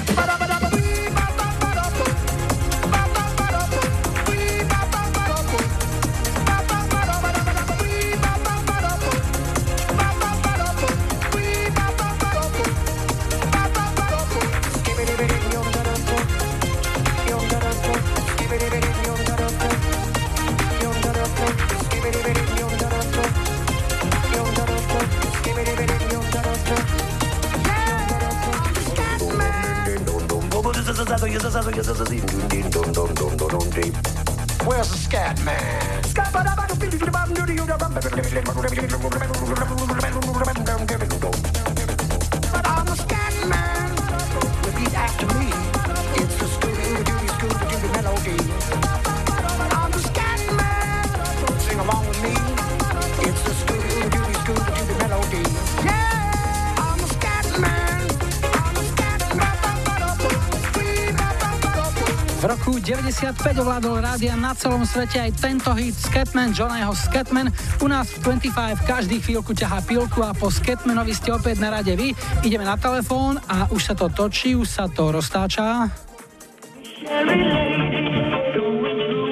[63.72, 67.48] Ovládol rádia na celom svete aj tento hit Scatman John a jeho Scatman.
[67.80, 71.96] U nás v 25 každý chvíľku ťahá pilku a po Scatmanovi ste opäť na rade
[71.96, 72.12] vy.
[72.44, 75.88] Ideme na telefón a už sa to točí, už sa to roztáča.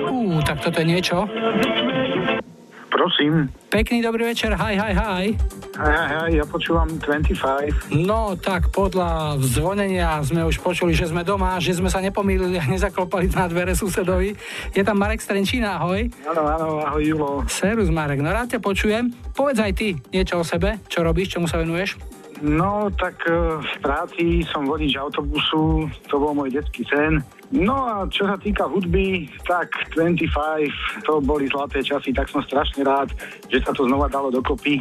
[0.08, 1.28] Ú, tak toto je niečo.
[3.00, 3.48] Prosím.
[3.72, 5.26] Pekný dobrý večer, hi, hi, hi.
[5.80, 7.96] Hej, hej, hej, ja počúvam 25.
[7.96, 12.68] No, tak podľa zvonenia sme už počuli, že sme doma, že sme sa nepomýlili a
[12.68, 14.36] nezaklopali na dvere susedovi.
[14.76, 16.12] Je tam Marek Strenčína, ahoj.
[16.28, 17.32] Áno, áno, ahoj Julo.
[17.48, 19.16] Serus Marek, no rád ťa počujem.
[19.32, 22.19] Povedz aj ty niečo o sebe, čo robíš, čomu sa venuješ?
[22.40, 27.20] No, tak e, v práci som vodič autobusu, to bol môj detský sen.
[27.50, 32.86] No a čo sa týka hudby, tak 25, to boli zlaté časy, tak som strašne
[32.86, 33.10] rád,
[33.50, 34.78] že sa to znova dalo dokopy.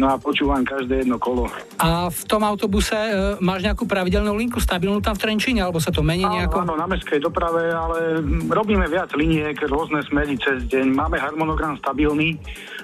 [0.00, 1.52] No a počúvam každé jedno kolo.
[1.76, 3.12] A v tom autobuse e,
[3.44, 6.64] máš nejakú pravidelnú linku stabilnú tam v Trenčíne, alebo sa to mení nejako?
[6.64, 10.88] Áno, na mestskej doprave, ale robíme viac liniek, rôzne smery cez deň.
[10.96, 12.40] Máme harmonogram stabilný,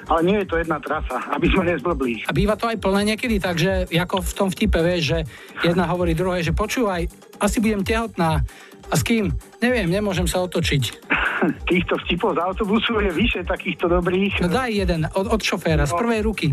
[0.09, 2.29] ale nie je to jedna trasa, aby sme nezblbli.
[2.29, 5.19] A býva to aj plné niekedy, takže ako v tom vtipe, vieš, že
[5.65, 7.09] jedna hovorí druhej, že počúvaj,
[7.41, 8.45] asi budem tehotná.
[8.93, 9.33] A s kým?
[9.65, 10.83] Neviem, nemôžem sa otočiť.
[11.73, 14.45] Týchto vtipov z autobusu je vyše takýchto dobrých.
[14.45, 16.53] No daj jeden, od, od šoféra, z prvej ruky.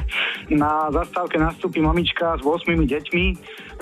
[0.62, 3.24] Na zastávke nastúpi mamička s 8 deťmi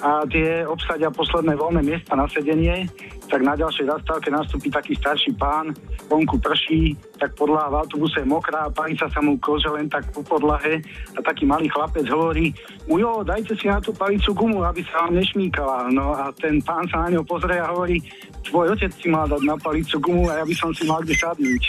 [0.02, 2.86] a tie obsadia posledné voľné miesta na sedenie,
[3.28, 5.76] tak na ďalšej zastávke nastúpi taký starší pán,
[6.08, 10.24] vonku prší, tak podľa v autobuse je mokrá, palica sa mu kože len tak po
[10.24, 10.80] podlahe
[11.12, 12.56] a taký malý chlapec hovorí,
[12.88, 15.92] ujo, dajte si na tú palicu gumu, aby sa vám nešmíkala.
[15.92, 18.00] No a ten pán sa na ňo pozrie a hovorí,
[18.48, 21.14] tvoj otec si mal dať na palicu gumu a ja by som si mal kde
[21.20, 21.62] sadnúť.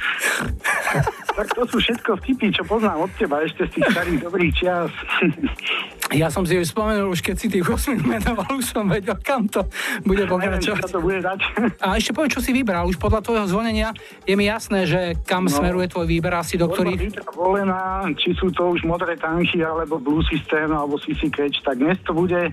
[1.36, 4.92] tak to sú všetko vtipy, čo poznám od teba ešte z tých starých dobrých čias.
[6.10, 9.46] Ja som si už spomenul, už keď si tých 8 menoval, už som vedel, kam
[9.46, 9.62] to
[10.02, 10.90] bude pokračovať.
[10.90, 11.38] to bude dať.
[11.78, 12.90] A ešte poviem, čo si vybral.
[12.90, 13.94] Už podľa tvojho zvonenia
[14.26, 15.54] je mi jasné, že kam No.
[15.54, 17.14] smeruje tvoj výber asi do ktorých...
[17.30, 21.96] Volená, či sú to už modré tanky, alebo Blue System, alebo CC Catch, tak dnes
[22.02, 22.50] to bude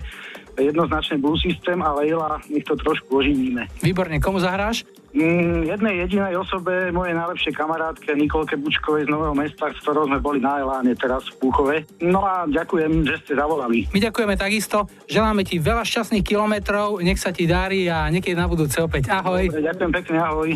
[0.62, 3.66] jednoznačne Blue System a Leila, nech to trošku oživíme.
[3.82, 4.84] Výborne, komu zahráš?
[5.16, 10.20] Mm, jednej jedinej osobe, mojej najlepšej kamarátke Nikolke Bučkovej z Nového mesta, s ktorou sme
[10.20, 11.88] boli na Eláne teraz v Púchove.
[12.04, 13.88] No a ďakujem, že ste zavolali.
[13.88, 18.44] My ďakujeme takisto, želáme ti veľa šťastných kilometrov, nech sa ti darí a niekedy na
[18.44, 19.08] budúce opäť.
[19.08, 19.48] Ahoj.
[19.48, 20.50] Dobre, ďakujem pekne, ahoj.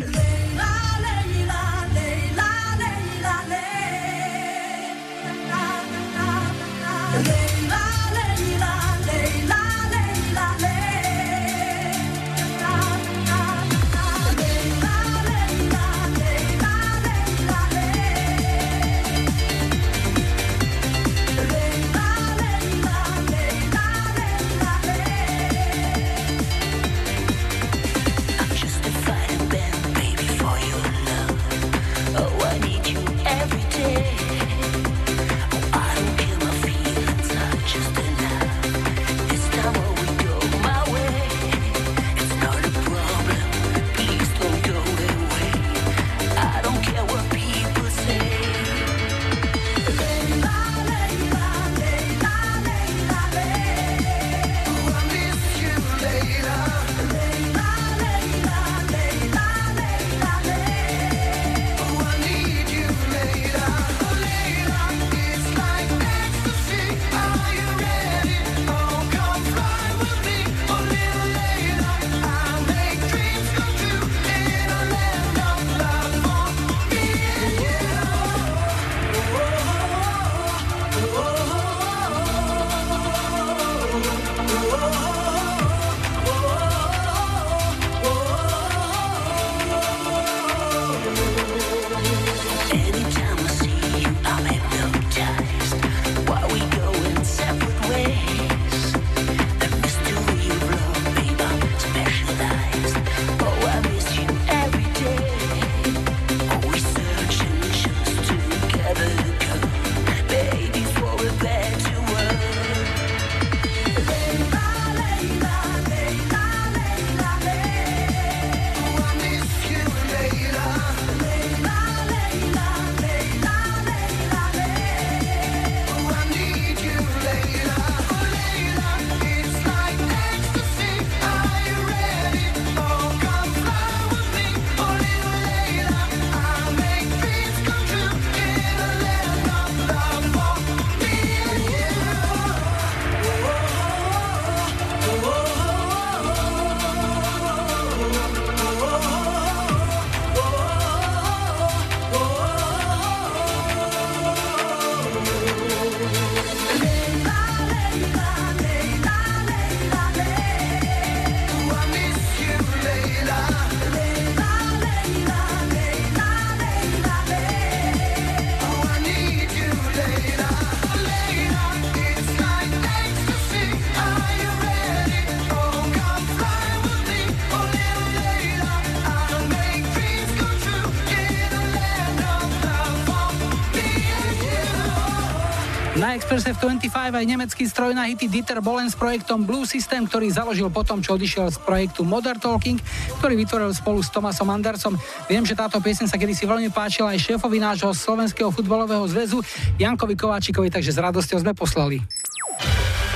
[186.33, 190.33] Expresse v 25 aj nemecký stroj na hity Dieter Bolen s projektom Blue System, ktorý
[190.33, 192.81] založil potom, čo odišiel z projektu Modern Talking,
[193.21, 194.97] ktorý vytvoril spolu s Tomasom Andersom.
[195.29, 199.45] Viem, že táto piesen sa kedysi veľmi páčila aj šéfovi nášho slovenského futbalového zväzu
[199.77, 202.01] Jankovi Kováčikovi, takže s radosťou sme poslali.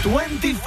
[0.06, 0.62] 25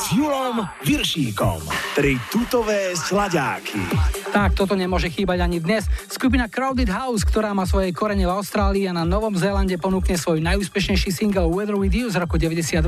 [0.00, 1.60] s Julom Viršíkom.
[1.92, 3.84] Tri tutové sladáky.
[4.32, 5.91] Tak, toto nemôže chýbať ani dnes.
[6.22, 10.38] Skupina Crowded House, ktorá má svoje korene v Austrálii a na Novom Zélande ponúkne svoj
[10.38, 12.78] najúspešnejší single Weather With You z roku 92.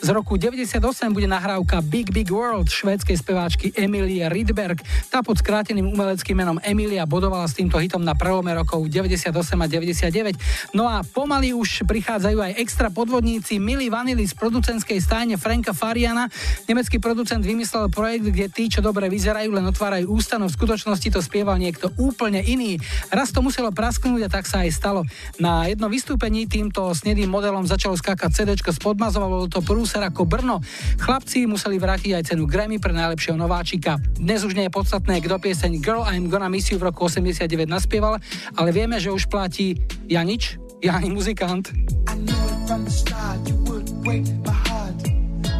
[0.00, 0.80] Z roku 98
[1.12, 4.80] bude nahrávka Big Big World švédskej speváčky Emilie Rydberg.
[5.12, 9.66] Tá pod skráteným umeleckým menom Emilia bodovala s týmto hitom na prelome rokov 98 a
[9.68, 10.72] 99.
[10.72, 16.32] No a pomaly už prichádzajú aj extra podvodníci Milli Vanilli z producentskej stajne Franka Fariana.
[16.64, 21.12] Nemecký producent vymyslel projekt, kde tí, čo dobre vyzerajú, len otvárajú ústa, no v skutočnosti
[21.12, 22.69] to spieval niekto úplne iný.
[23.08, 25.00] Raz to muselo prasknúť a tak sa aj stalo.
[25.40, 30.28] Na jedno vystúpení týmto snedým modelom začalo skákať CD z Podmazova, bolo to prúser ako
[30.28, 30.60] Brno.
[31.00, 33.96] Chlapci museli vrátiť aj cenu Grammy pre najlepšieho nováčika.
[34.20, 37.48] Dnes už nie je podstatné, kto pieseň Girl I'm Gonna Miss You v roku 89
[37.64, 38.20] naspieval,
[38.54, 41.72] ale vieme, že už platí Janič, Jani muzikant.
[42.10, 44.98] I knew it from the start you would break my heart,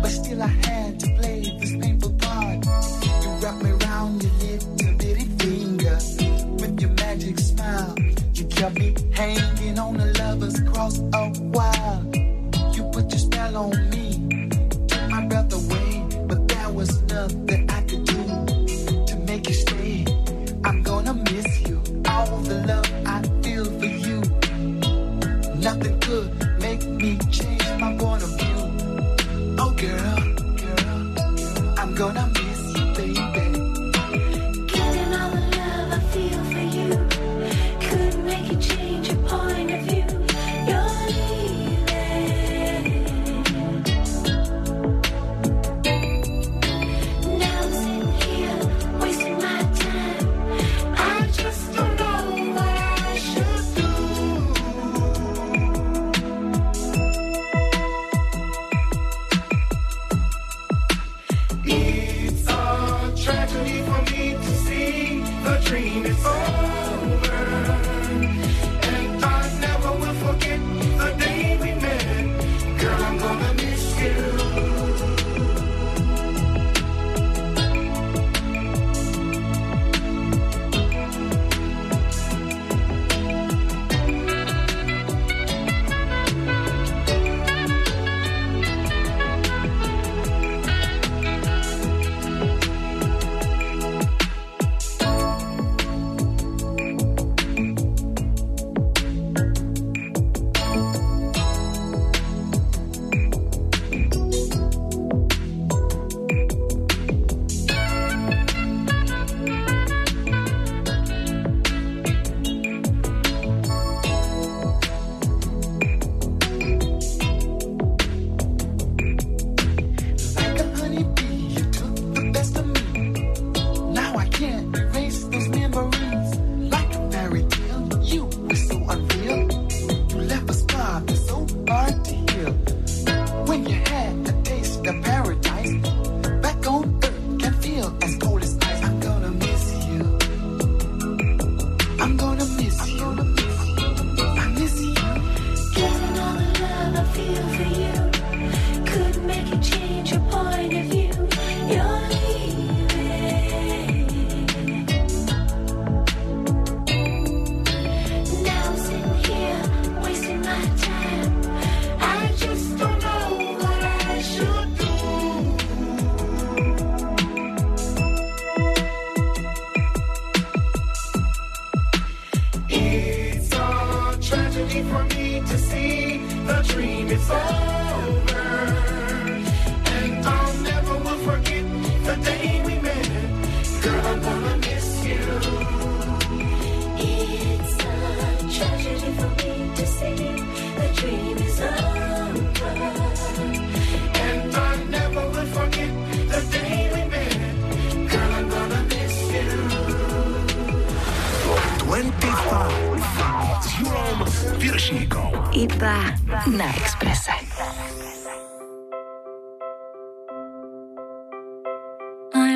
[0.03, 2.65] but still I had to play this painful part.
[3.05, 4.77] You wrap me around your little
[7.61, 7.95] smile.
[8.35, 11.23] You kept me hanging on a lover's cross a
[11.55, 12.05] while.
[12.75, 14.07] You put your spell on me,
[14.89, 18.23] took my breath away, but there was nothing I could do
[19.11, 20.05] to make you stay.
[20.65, 24.19] I'm gonna miss you, all the love I feel for you.
[25.67, 26.29] Nothing could
[26.61, 28.61] make me change my point of view.
[29.63, 30.21] Oh girl,
[30.63, 32.40] girl, I'm gonna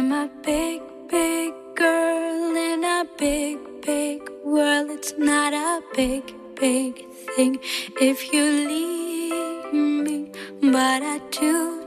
[0.04, 4.90] I'm a big, big girl in a big, big world.
[4.90, 7.58] It's not a big, big thing
[7.98, 11.83] if you leave me, but I do,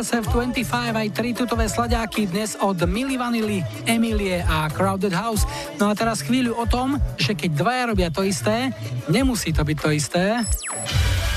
[0.00, 5.44] SF25 aj tri tutové sladáky dnes od Milly Vanily, Emilie a Crowded House.
[5.76, 8.72] No a teraz chvíľu o tom, že keď dvaja robia to isté,
[9.12, 10.24] nemusí to byť to isté.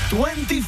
[0.08, 0.64] 25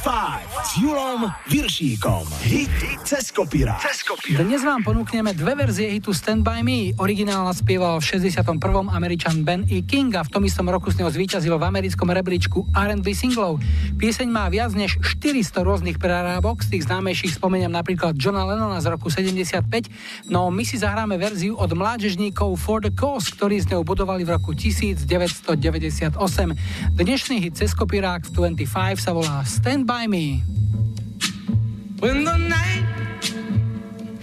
[0.61, 2.29] s Julom Viršíkom.
[2.45, 3.81] Hit cez kopíra.
[3.81, 6.89] Cez dnes vám ponúkneme dve verzie hitu Stand By Me.
[6.97, 8.57] Originál spieval v 61.
[8.89, 9.85] Američan Ben E.
[9.85, 13.61] King a v tom istom roku s neho zvíťazil v americkom rebríčku R&B singlov.
[14.01, 18.89] Pieseň má viac než 400 rôznych prerábok, z tých známejších spomeniem napríklad Johna Lennona z
[18.89, 19.85] roku 75,
[20.33, 24.33] no my si zahráme verziu od mládežníkov For the Cause, ktorí z ňou budovali v
[24.33, 26.17] roku 1998.
[26.89, 30.41] Dnešný hit cez kopírák v 25 sa volá Stand By Me.
[32.01, 32.96] When the night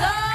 [0.00, 0.29] So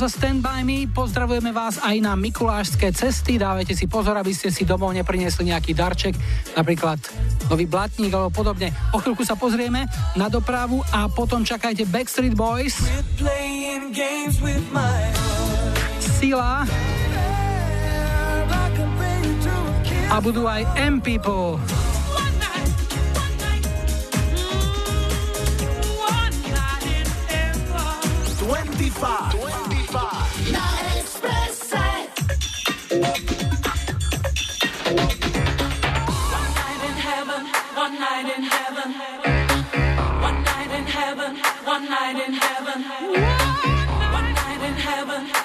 [0.00, 0.88] za Stand By Me.
[0.88, 3.36] Pozdravujeme vás aj na mikulášské cesty.
[3.36, 6.16] Dávajte si pozor, aby ste si domov neprinesli nejaký darček,
[6.56, 6.96] napríklad
[7.52, 8.72] nový blatník alebo podobne.
[8.96, 9.84] O chvíľku sa pozrieme
[10.16, 12.80] na dopravu a potom čakajte Backstreet Boys.
[16.16, 16.64] Sila.
[20.08, 21.60] A budú aj M-People.
[29.00, 29.49] Five.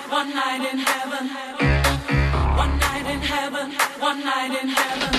[0.09, 1.27] one night in heaven,
[2.57, 5.14] one night in heaven, one night in heaven.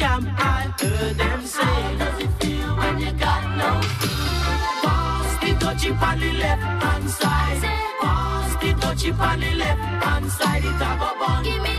[0.00, 4.40] Camp, I heard them say, How does it feel when you got no food?
[4.84, 7.62] Pass the touchy on the left hand side.
[8.00, 10.64] Pass the touchy on the left hand side.
[10.64, 11.69] It a go bun.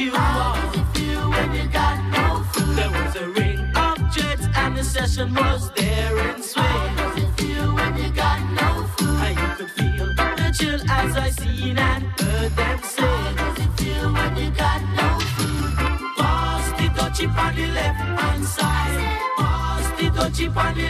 [0.00, 0.18] You on.
[0.18, 2.76] How does it feel when you got no food?
[2.76, 6.64] There was a ring of jets and the session was there in swing.
[6.64, 9.20] How does it feel when you got no food?
[9.26, 13.02] And you could feel the chill as I seen and heard them say.
[13.02, 15.74] How does it feel when you got no food?
[16.16, 18.98] Pass the touchy on the left hand side.
[19.36, 20.89] Pass the touchy on the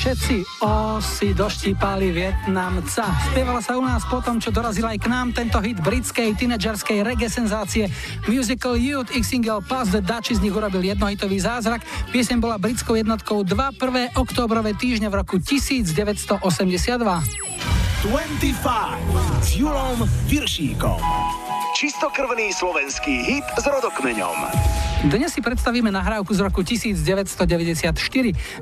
[0.00, 0.64] všetci.
[0.64, 3.04] O, si doštípali Vietnamca.
[3.28, 7.28] Spievala sa u nás potom, čo dorazil aj k nám tento hit britskej tínedžerskej reggae
[7.28, 7.92] senzácie
[8.24, 9.12] Musical Youth.
[9.12, 11.84] Ich single Pass the Dutch z nich urobil jednohitový zázrak.
[12.08, 16.40] Piesem bola britskou jednotkou dva prvé októbrové týždne v roku 1982.
[16.40, 18.00] 25
[19.44, 20.00] s Julom
[20.32, 20.96] Viršíkom.
[21.76, 24.36] Čistokrvný slovenský hit s rodokmeňom.
[25.00, 27.32] Dnes si predstavíme nahrávku z roku 1994.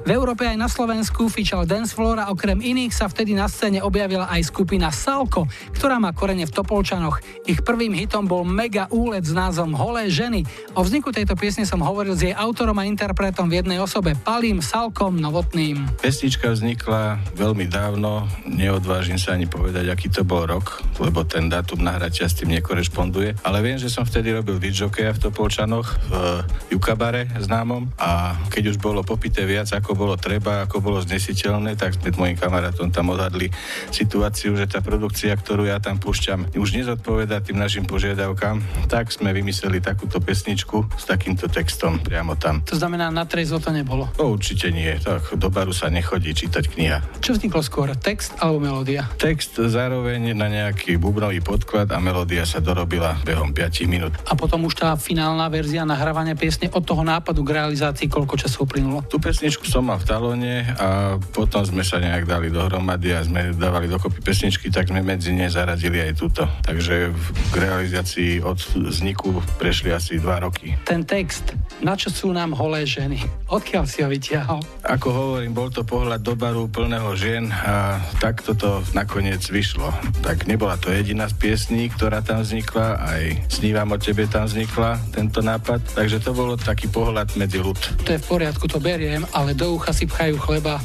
[0.07, 3.83] V Európe aj na Slovensku fičal Dance Floor a okrem iných sa vtedy na scéne
[3.83, 7.19] objavila aj skupina Salko, ktorá má korene v Topolčanoch.
[7.43, 10.47] Ich prvým hitom bol mega úlet s názvom Holé ženy.
[10.79, 14.63] O vzniku tejto piesne som hovoril s jej autorom a interpretom v jednej osobe, Palím
[14.63, 15.99] Salkom Novotným.
[15.99, 21.83] Pesnička vznikla veľmi dávno, neodvážim sa ani povedať, aký to bol rok, lebo ten dátum
[21.83, 26.28] nahratia s tým nekorešponduje, ale viem, že som vtedy robil vidžokeja v Topolčanoch v
[26.69, 31.97] Jukabare známom a keď už bolo popité viac, ako bolo treba, ako bolo znesiteľné, tak
[31.97, 33.49] sme mojim kamarátom tam odhadli
[33.91, 39.33] situáciu, že tá produkcia, ktorú ja tam púšťam, už nezodpoveda tým našim požiadavkám, tak sme
[39.33, 42.61] vymysleli takúto pesničku s takýmto textom priamo tam.
[42.69, 44.11] To znamená, na trezvo to nebolo.
[44.21, 46.99] To určite nie, tak do baru sa nechodí čítať kniha.
[47.25, 49.09] Čo vzniklo skôr, text alebo melódia?
[49.17, 54.13] Text zároveň na nejaký bubnový podklad a melódia sa dorobila behom 5 minút.
[54.29, 55.83] A potom už tá finálna verzia
[56.19, 59.07] nahrávania piesne od toho nápadu k realizácii koľko času uplynulo?
[59.07, 63.55] Tú pesničku som mal v talóne a potom sme sa nejak dali dohromady a sme
[63.55, 66.43] dávali dokopy pesničky, tak sme medzi ne zaradili aj túto.
[66.67, 68.59] Takže k realizácii od
[68.91, 70.75] vzniku prešli asi 2 roky.
[70.83, 73.23] Ten text, na čo sú nám holé ženy?
[73.47, 74.59] Odkiaľ si ho vytiahol?
[74.91, 79.95] Ako hovorím, bol to pohľad do baru plného žien a takto to nakoniec vyšlo.
[80.27, 84.99] Tak nebola to jediná z piesní, ktorá tam vznikla, aj Snívam o tebe tam vznikla,
[85.15, 87.77] tento nápad, takže to bolo taký pohľad medzi ľud.
[88.09, 90.81] To je v poriadku, to beriem, ale do ucha si pchajú chleba.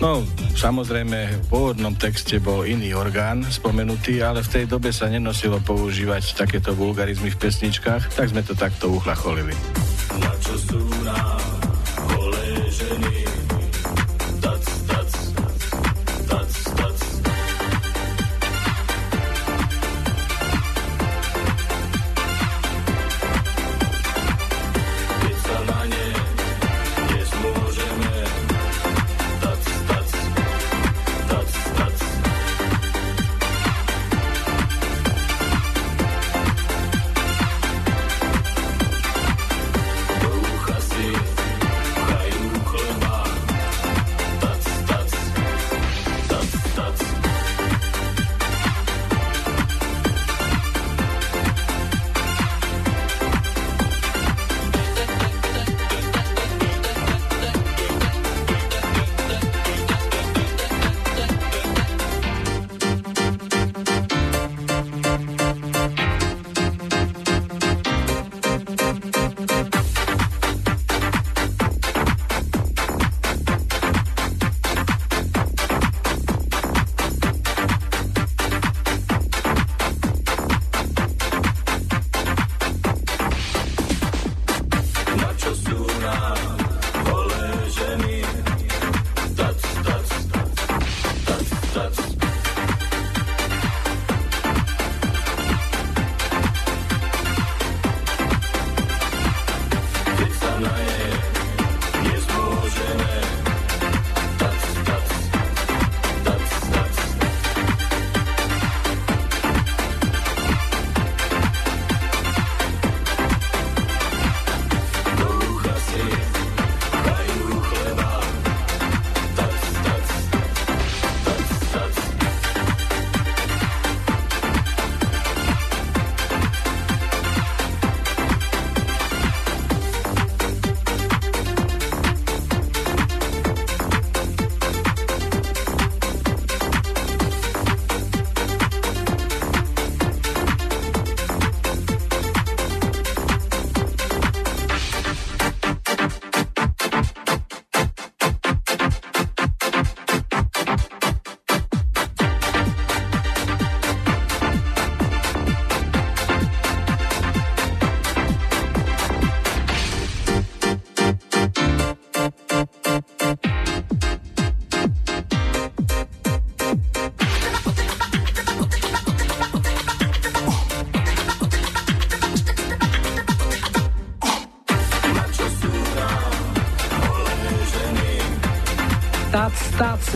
[0.00, 0.24] No,
[0.56, 6.40] samozrejme, v pôvodnom texte bol iný orgán spomenutý, ale v tej dobe sa nenosilo používať
[6.40, 9.52] takéto vulgarizmy v pesničkách, tak sme to takto uchlacholili.
[10.16, 11.44] Na čo sú nám
[12.72, 13.41] ženy?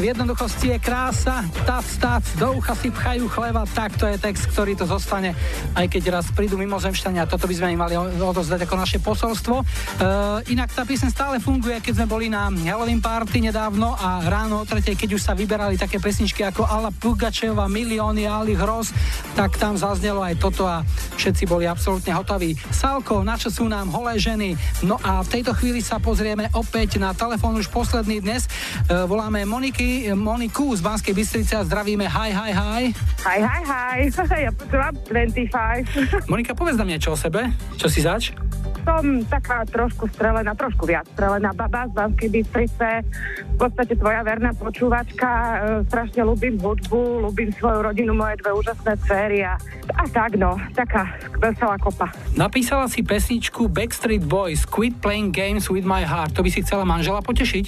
[0.06, 4.78] Jednoduchosti je krása, tac, tac, do ucha si pchajú chleba, tak to je text, ktorý
[4.78, 5.34] to zostane,
[5.74, 9.56] aj keď raz prídu mimozemšťania, toto by sme im mali odozdať ako naše posolstvo.
[9.62, 14.62] Uh, inak tá píseň stále funguje, keď sme boli na Halloween party nedávno a ráno
[14.62, 18.94] o tretej, keď už sa vyberali také pesničky ako Ala Pugačeva, Milióny, Ali Hroz,
[19.34, 20.86] tak tam zaznelo aj toto a
[21.18, 22.54] všetci boli absolútne hotoví.
[22.70, 24.54] Salko, na čo sú nám holé ženy?
[24.86, 28.46] No a v tejto chvíli sa pozrieme opäť na telefón už posledný dnes.
[28.86, 32.06] Uh, voláme Moniky, Moniku z Banskej Bystrice a zdravíme.
[32.06, 32.82] Hi, hi, hi.
[33.26, 33.98] Hi, hi, hi.
[34.46, 35.90] Ja počúvam 25.
[36.30, 37.50] Monika, povedz nám niečo o sebe.
[37.74, 38.30] Čo si zač?
[38.86, 43.02] Som taká trošku strelená, trošku viac strelená baba z Banskej Bystrice.
[43.42, 45.30] V podstate tvoja verná počúvačka.
[45.34, 45.54] E,
[45.90, 49.58] strašne ľúbim hudbu, ľúbim svoju rodinu, moje dve úžasné dcery a,
[49.98, 51.10] a tak no, taká
[51.42, 52.06] veselá kopa.
[52.38, 56.38] Napísala si pesničku Backstreet Boys Quit Playing Games with My Heart.
[56.38, 57.66] To by si chcela manžela potešiť?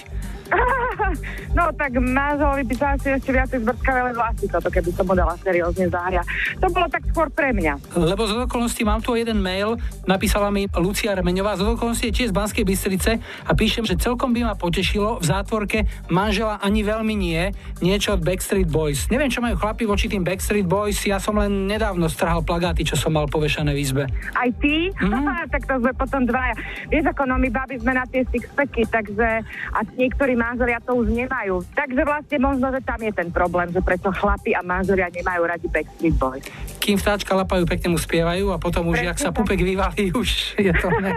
[1.56, 5.34] No tak manželovi by sa asi ešte viacej zbrskali len vlasy toto, keby som dala
[5.40, 6.22] seriózne záhria.
[6.60, 7.96] To bolo tak skôr pre mňa.
[7.96, 12.28] Lebo z okolností mám tu jeden mail, napísala mi Lucia Remeňová, z okolností je tiež
[12.30, 15.78] z Banskej Bystrice a píšem, že celkom by ma potešilo v zátvorke
[16.12, 17.50] manžela ani veľmi nie,
[17.80, 19.08] niečo od Backstreet Boys.
[19.08, 22.94] Neviem, čo majú chlapi voči tým Backstreet Boys, ja som len nedávno strhal plagáty, čo
[22.94, 24.04] som mal povešané v izbe.
[24.36, 24.92] Aj ty?
[25.00, 25.48] Mm.
[25.54, 26.54] tak to sme potom dvaja.
[26.92, 29.42] Vieš, ako no my baby sme na tie sixpacky, takže
[29.74, 31.60] a niektorí manželia to už nemajú.
[31.76, 35.68] Takže vlastne možno, že tam je ten problém, že prečo chlapi a manželia nemajú radi
[35.68, 36.48] Backstreet Boys.
[36.80, 39.36] Kým vtáčka lapajú, pekne mu spievajú a potom už, Presne jak sa tak.
[39.36, 41.12] pupek vyvalí, už je to ne.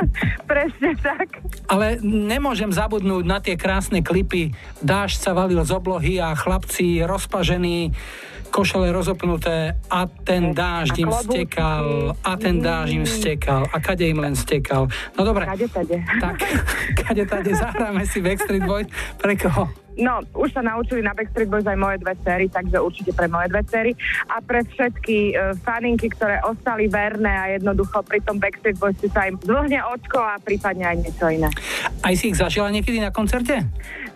[0.50, 1.42] Presne tak.
[1.66, 4.54] Ale nemôžem zabudnúť na tie krásne klipy.
[4.78, 7.90] Dážď sa valil z oblohy a chlapci rozpažení,
[8.56, 14.16] košele rozopnuté a ten dážď im stekal a ten dážď im stekal a kade im
[14.16, 14.88] len stekal.
[15.12, 16.00] No dobre, Kade, tade.
[16.00, 16.40] tak
[17.04, 18.88] kade tade zahráme si Backstreet Boys.
[19.20, 19.68] Pre koho?
[19.96, 23.48] No, už sa naučili na Backstreet Boys aj moje dve cery, takže určite pre moje
[23.48, 23.92] dve cery.
[24.28, 29.08] A pre všetky uh, faninky, ktoré ostali verné a jednoducho pri tom Backstreet Boys si
[29.08, 31.48] sa im zvlhne očko a prípadne aj niečo iné.
[32.04, 33.64] Aj si ich zažila niekedy na koncerte?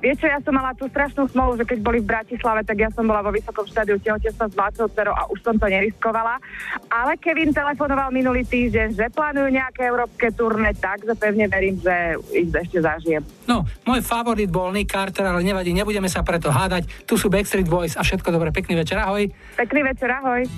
[0.01, 2.89] Vieš čo, ja som mala tú strašnú smolu, že keď boli v Bratislave, tak ja
[2.89, 6.41] som bola vo vysokom štádiu tehotenstva s mladšou dcerou a už som to neriskovala.
[6.89, 12.49] Ale Kevin telefonoval minulý týždeň, že plánujú nejaké európske turné, takže pevne verím, že ich
[12.49, 13.21] ešte zažijem.
[13.45, 16.89] No, môj favorit bol Nick Carter, ale nevadí, nebudeme sa preto hádať.
[17.05, 18.57] Tu sú Backstreet Boys a všetko dobre.
[18.57, 19.29] Pekný večer, ahoj.
[19.61, 20.49] Pekný večer, ahoj.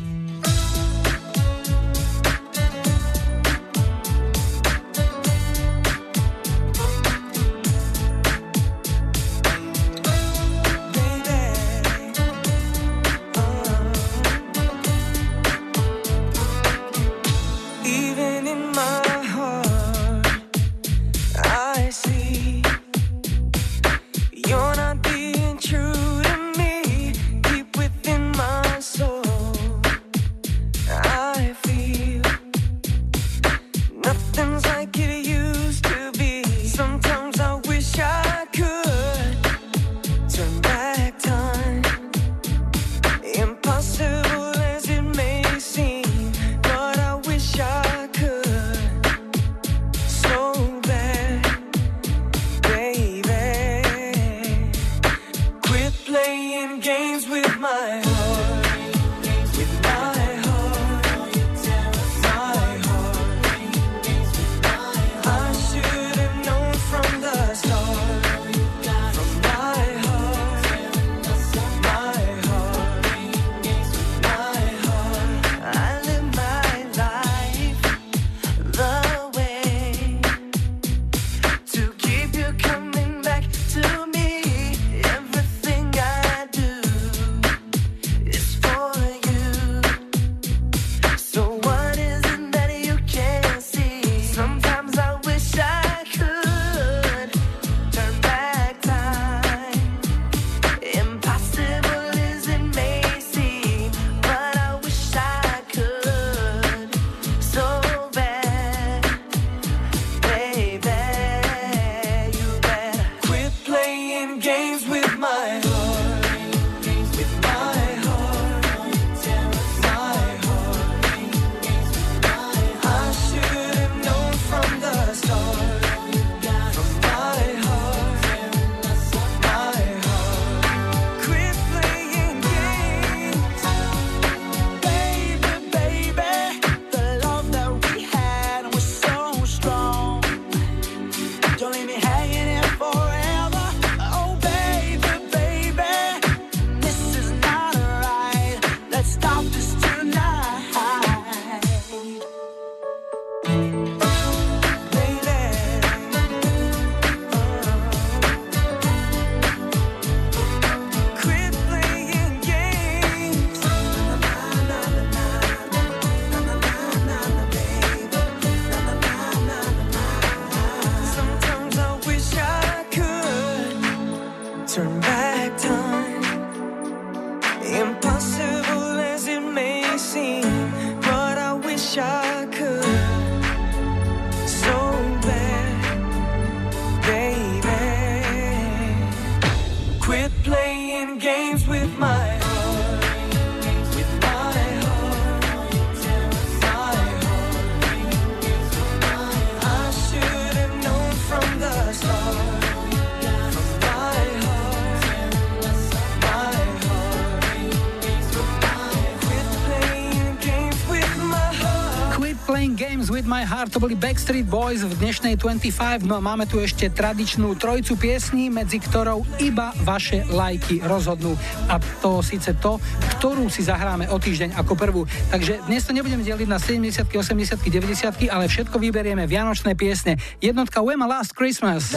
[213.33, 217.57] My Heart to boli Backstreet Boys v dnešnej 25, no a máme tu ešte tradičnú
[217.57, 221.33] trojcu piesní, medzi ktorou iba vaše lajky rozhodnú.
[221.65, 222.77] A to síce to,
[223.17, 225.03] ktorú si zahráme o týždeň ako prvú.
[225.33, 230.21] Takže dnes to nebudeme deliť na 70 80 90 ale všetko vyberieme vianočné piesne.
[230.45, 231.97] Jednotka Wema Last Christmas.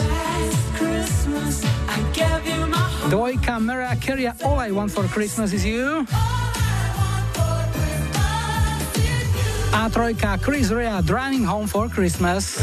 [0.80, 3.12] Christmas, my heart.
[3.12, 6.08] Dvojka Mariah Carey All I Want for Christmas is You.
[9.76, 12.56] A trojka Chris Rea Driving Home for Christmas.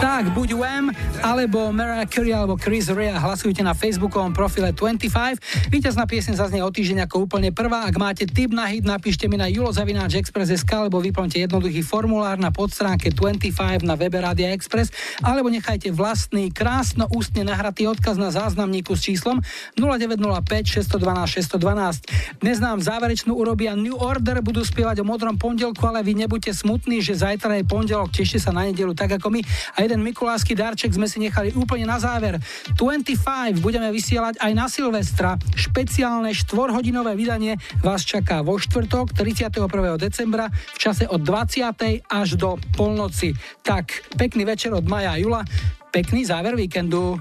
[0.00, 0.90] Tak, buď Wham,
[1.26, 5.42] alebo Mariah Carey, alebo Chris Rea, hlasujte na facebookovom profile 25.
[5.74, 7.82] Víťazná piesň zaznie o týždeň ako úplne prvá.
[7.82, 13.10] Ak máte tip na hit, napíšte mi na julozavináčexpress.sk, alebo vyplňte jednoduchý formulár na podstránke
[13.10, 19.10] 25 na webe Radia Express, alebo nechajte vlastný, krásno ústne nahratý odkaz na záznamníku s
[19.10, 19.42] číslom
[19.74, 22.38] 0905 612 612.
[22.38, 27.02] Dnes nám záverečnú urobia New Order, budú spievať o modrom pondelku, ale vy nebuďte smutní,
[27.02, 29.42] že zajtra je pondelok, tešte sa na nedelu tak ako my.
[29.74, 32.40] A jeden mikulášsky darček sme si nechali úplne na záver.
[32.76, 35.40] 25 budeme vysielať aj na Silvestra.
[35.56, 39.68] Špeciálne štvorhodinové vydanie vás čaká vo štvrtok 31.
[40.00, 42.06] decembra v čase od 20.
[42.06, 43.32] až do polnoci.
[43.64, 45.42] Tak, pekný večer od Maja a Jula,
[45.90, 47.18] pekný záver víkendu.